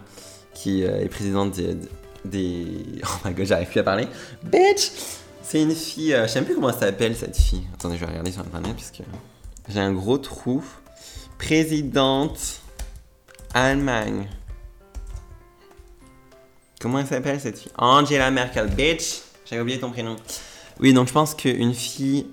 qui 0.54 0.84
euh, 0.84 1.00
est 1.00 1.08
présidente 1.08 1.50
des. 1.50 1.76
des- 2.24 3.02
Oh 3.02 3.26
my 3.28 3.34
god, 3.34 3.46
j'arrive 3.46 3.70
plus 3.70 3.80
à 3.80 3.82
parler. 3.82 4.06
Bitch! 4.44 4.92
C'est 5.42 5.60
une 5.60 5.74
fille. 5.74 6.14
euh, 6.14 6.28
je 6.28 6.32
sais 6.32 6.38
même 6.38 6.44
plus 6.46 6.54
comment 6.54 6.70
elle 6.70 6.78
s'appelle 6.78 7.16
cette 7.16 7.36
fille. 7.36 7.66
Attendez, 7.74 7.96
je 7.96 8.02
vais 8.04 8.10
regarder 8.12 8.30
sur 8.30 8.42
internet 8.42 8.72
parce 8.76 8.92
que 8.92 9.02
j'ai 9.68 9.80
un 9.80 9.92
gros 9.92 10.18
trou. 10.18 10.62
Présidente 11.38 12.60
Allemagne. 13.52 14.28
Comment 16.80 17.00
elle 17.00 17.06
s'appelle 17.06 17.40
cette 17.40 17.58
fille? 17.58 17.72
Angela 17.76 18.30
Merkel, 18.30 18.68
bitch 18.68 19.22
J'avais 19.44 19.62
oublié 19.62 19.80
ton 19.80 19.90
prénom. 19.90 20.16
Oui, 20.78 20.92
donc 20.92 21.08
je 21.08 21.12
pense 21.12 21.34
qu'une 21.34 21.74
fille 21.74 22.26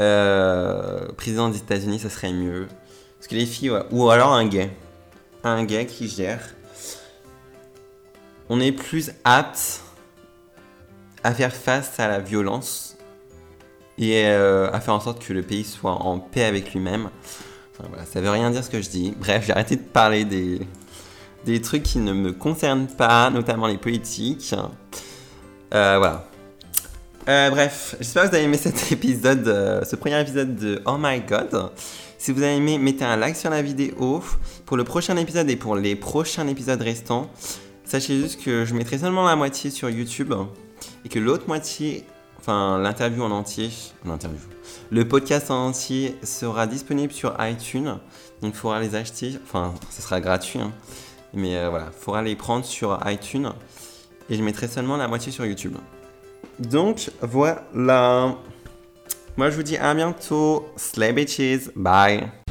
euh, 0.00 1.06
présidente 1.12 1.52
des 1.52 1.58
États-Unis, 1.58 2.00
ça 2.00 2.10
serait 2.10 2.32
mieux. 2.32 2.66
Parce 3.18 3.28
que 3.28 3.36
les 3.36 3.46
filles, 3.46 3.72
ou 3.92 4.10
alors 4.10 4.32
un 4.32 4.46
gay. 4.46 4.70
Un 5.44 5.64
gay 5.64 5.86
qui 5.86 6.08
gère. 6.08 6.42
On 8.48 8.60
est 8.60 8.72
plus 8.72 9.12
apte 9.22 9.82
à 11.22 11.32
faire 11.32 11.54
face 11.54 11.98
à 12.00 12.08
la 12.08 12.18
violence 12.18 12.96
et 13.98 14.26
euh, 14.26 14.70
à 14.72 14.80
faire 14.80 14.94
en 14.94 15.00
sorte 15.00 15.24
que 15.24 15.32
le 15.32 15.42
pays 15.42 15.64
soit 15.64 15.92
en 15.92 16.18
paix 16.18 16.44
avec 16.44 16.72
lui-même. 16.72 17.10
Enfin, 17.72 17.88
voilà, 17.88 18.04
ça 18.06 18.20
veut 18.20 18.30
rien 18.30 18.50
dire 18.50 18.64
ce 18.64 18.70
que 18.70 18.82
je 18.82 18.88
dis. 18.88 19.14
Bref, 19.16 19.44
j'ai 19.46 19.52
arrêté 19.52 19.76
de 19.76 19.82
parler 19.82 20.24
des, 20.24 20.60
des 21.46 21.60
trucs 21.60 21.84
qui 21.84 21.98
ne 21.98 22.12
me 22.12 22.32
concernent 22.32 22.88
pas, 22.88 23.30
notamment 23.30 23.68
les 23.68 23.78
politiques. 23.78 24.54
Euh, 25.72 25.96
voilà. 25.98 26.28
Euh, 27.28 27.50
bref, 27.50 27.96
j'espère 28.00 28.24
que 28.24 28.28
vous 28.28 28.34
avez 28.34 28.44
aimé 28.44 28.56
cet 28.56 28.92
épisode, 28.92 29.46
euh, 29.46 29.84
ce 29.84 29.96
premier 29.96 30.20
épisode 30.20 30.56
de 30.56 30.82
Oh 30.84 30.96
My 30.98 31.20
God. 31.20 31.70
Si 32.18 32.32
vous 32.32 32.42
avez 32.42 32.56
aimé, 32.56 32.78
mettez 32.78 33.04
un 33.04 33.16
like 33.16 33.36
sur 33.36 33.50
la 33.50 33.62
vidéo. 33.62 34.22
Pour 34.64 34.76
le 34.76 34.84
prochain 34.84 35.16
épisode 35.16 35.48
et 35.48 35.56
pour 35.56 35.76
les 35.76 35.94
prochains 35.94 36.46
épisodes 36.48 36.80
restants, 36.82 37.30
sachez 37.84 38.20
juste 38.20 38.42
que 38.42 38.64
je 38.64 38.74
mettrai 38.74 38.98
seulement 38.98 39.24
la 39.24 39.36
moitié 39.36 39.70
sur 39.70 39.88
YouTube 39.88 40.34
et 41.04 41.08
que 41.08 41.20
l'autre 41.20 41.44
moitié, 41.46 42.04
enfin 42.40 42.78
l'interview 42.78 43.22
en 43.22 43.30
entier, 43.30 43.70
l'interview, 44.04 44.40
le 44.90 45.06
podcast 45.06 45.52
en 45.52 45.68
entier 45.68 46.16
sera 46.24 46.66
disponible 46.66 47.12
sur 47.12 47.36
iTunes. 47.38 47.98
Donc 48.42 48.54
il 48.54 48.58
faudra 48.58 48.80
les 48.80 48.96
acheter, 48.96 49.38
enfin 49.44 49.72
ce 49.90 50.02
sera 50.02 50.20
gratuit, 50.20 50.58
hein. 50.58 50.72
Mais 51.36 51.56
euh, 51.56 51.68
voilà, 51.68 51.86
il 51.92 51.98
faudra 51.98 52.22
les 52.22 52.34
prendre 52.34 52.64
sur 52.64 52.98
iTunes 53.06 53.52
et 54.28 54.36
je 54.36 54.42
mettrai 54.42 54.66
seulement 54.66 54.96
la 54.96 55.06
moitié 55.06 55.30
sur 55.30 55.46
YouTube. 55.46 55.76
Donc 56.58 57.10
voilà. 57.20 58.34
Moi 59.36 59.50
je 59.50 59.56
vous 59.56 59.62
dis 59.62 59.76
à 59.76 59.94
bientôt. 59.94 60.66
Slay 60.76 61.12
bitches. 61.12 61.70
Bye. 61.76 62.45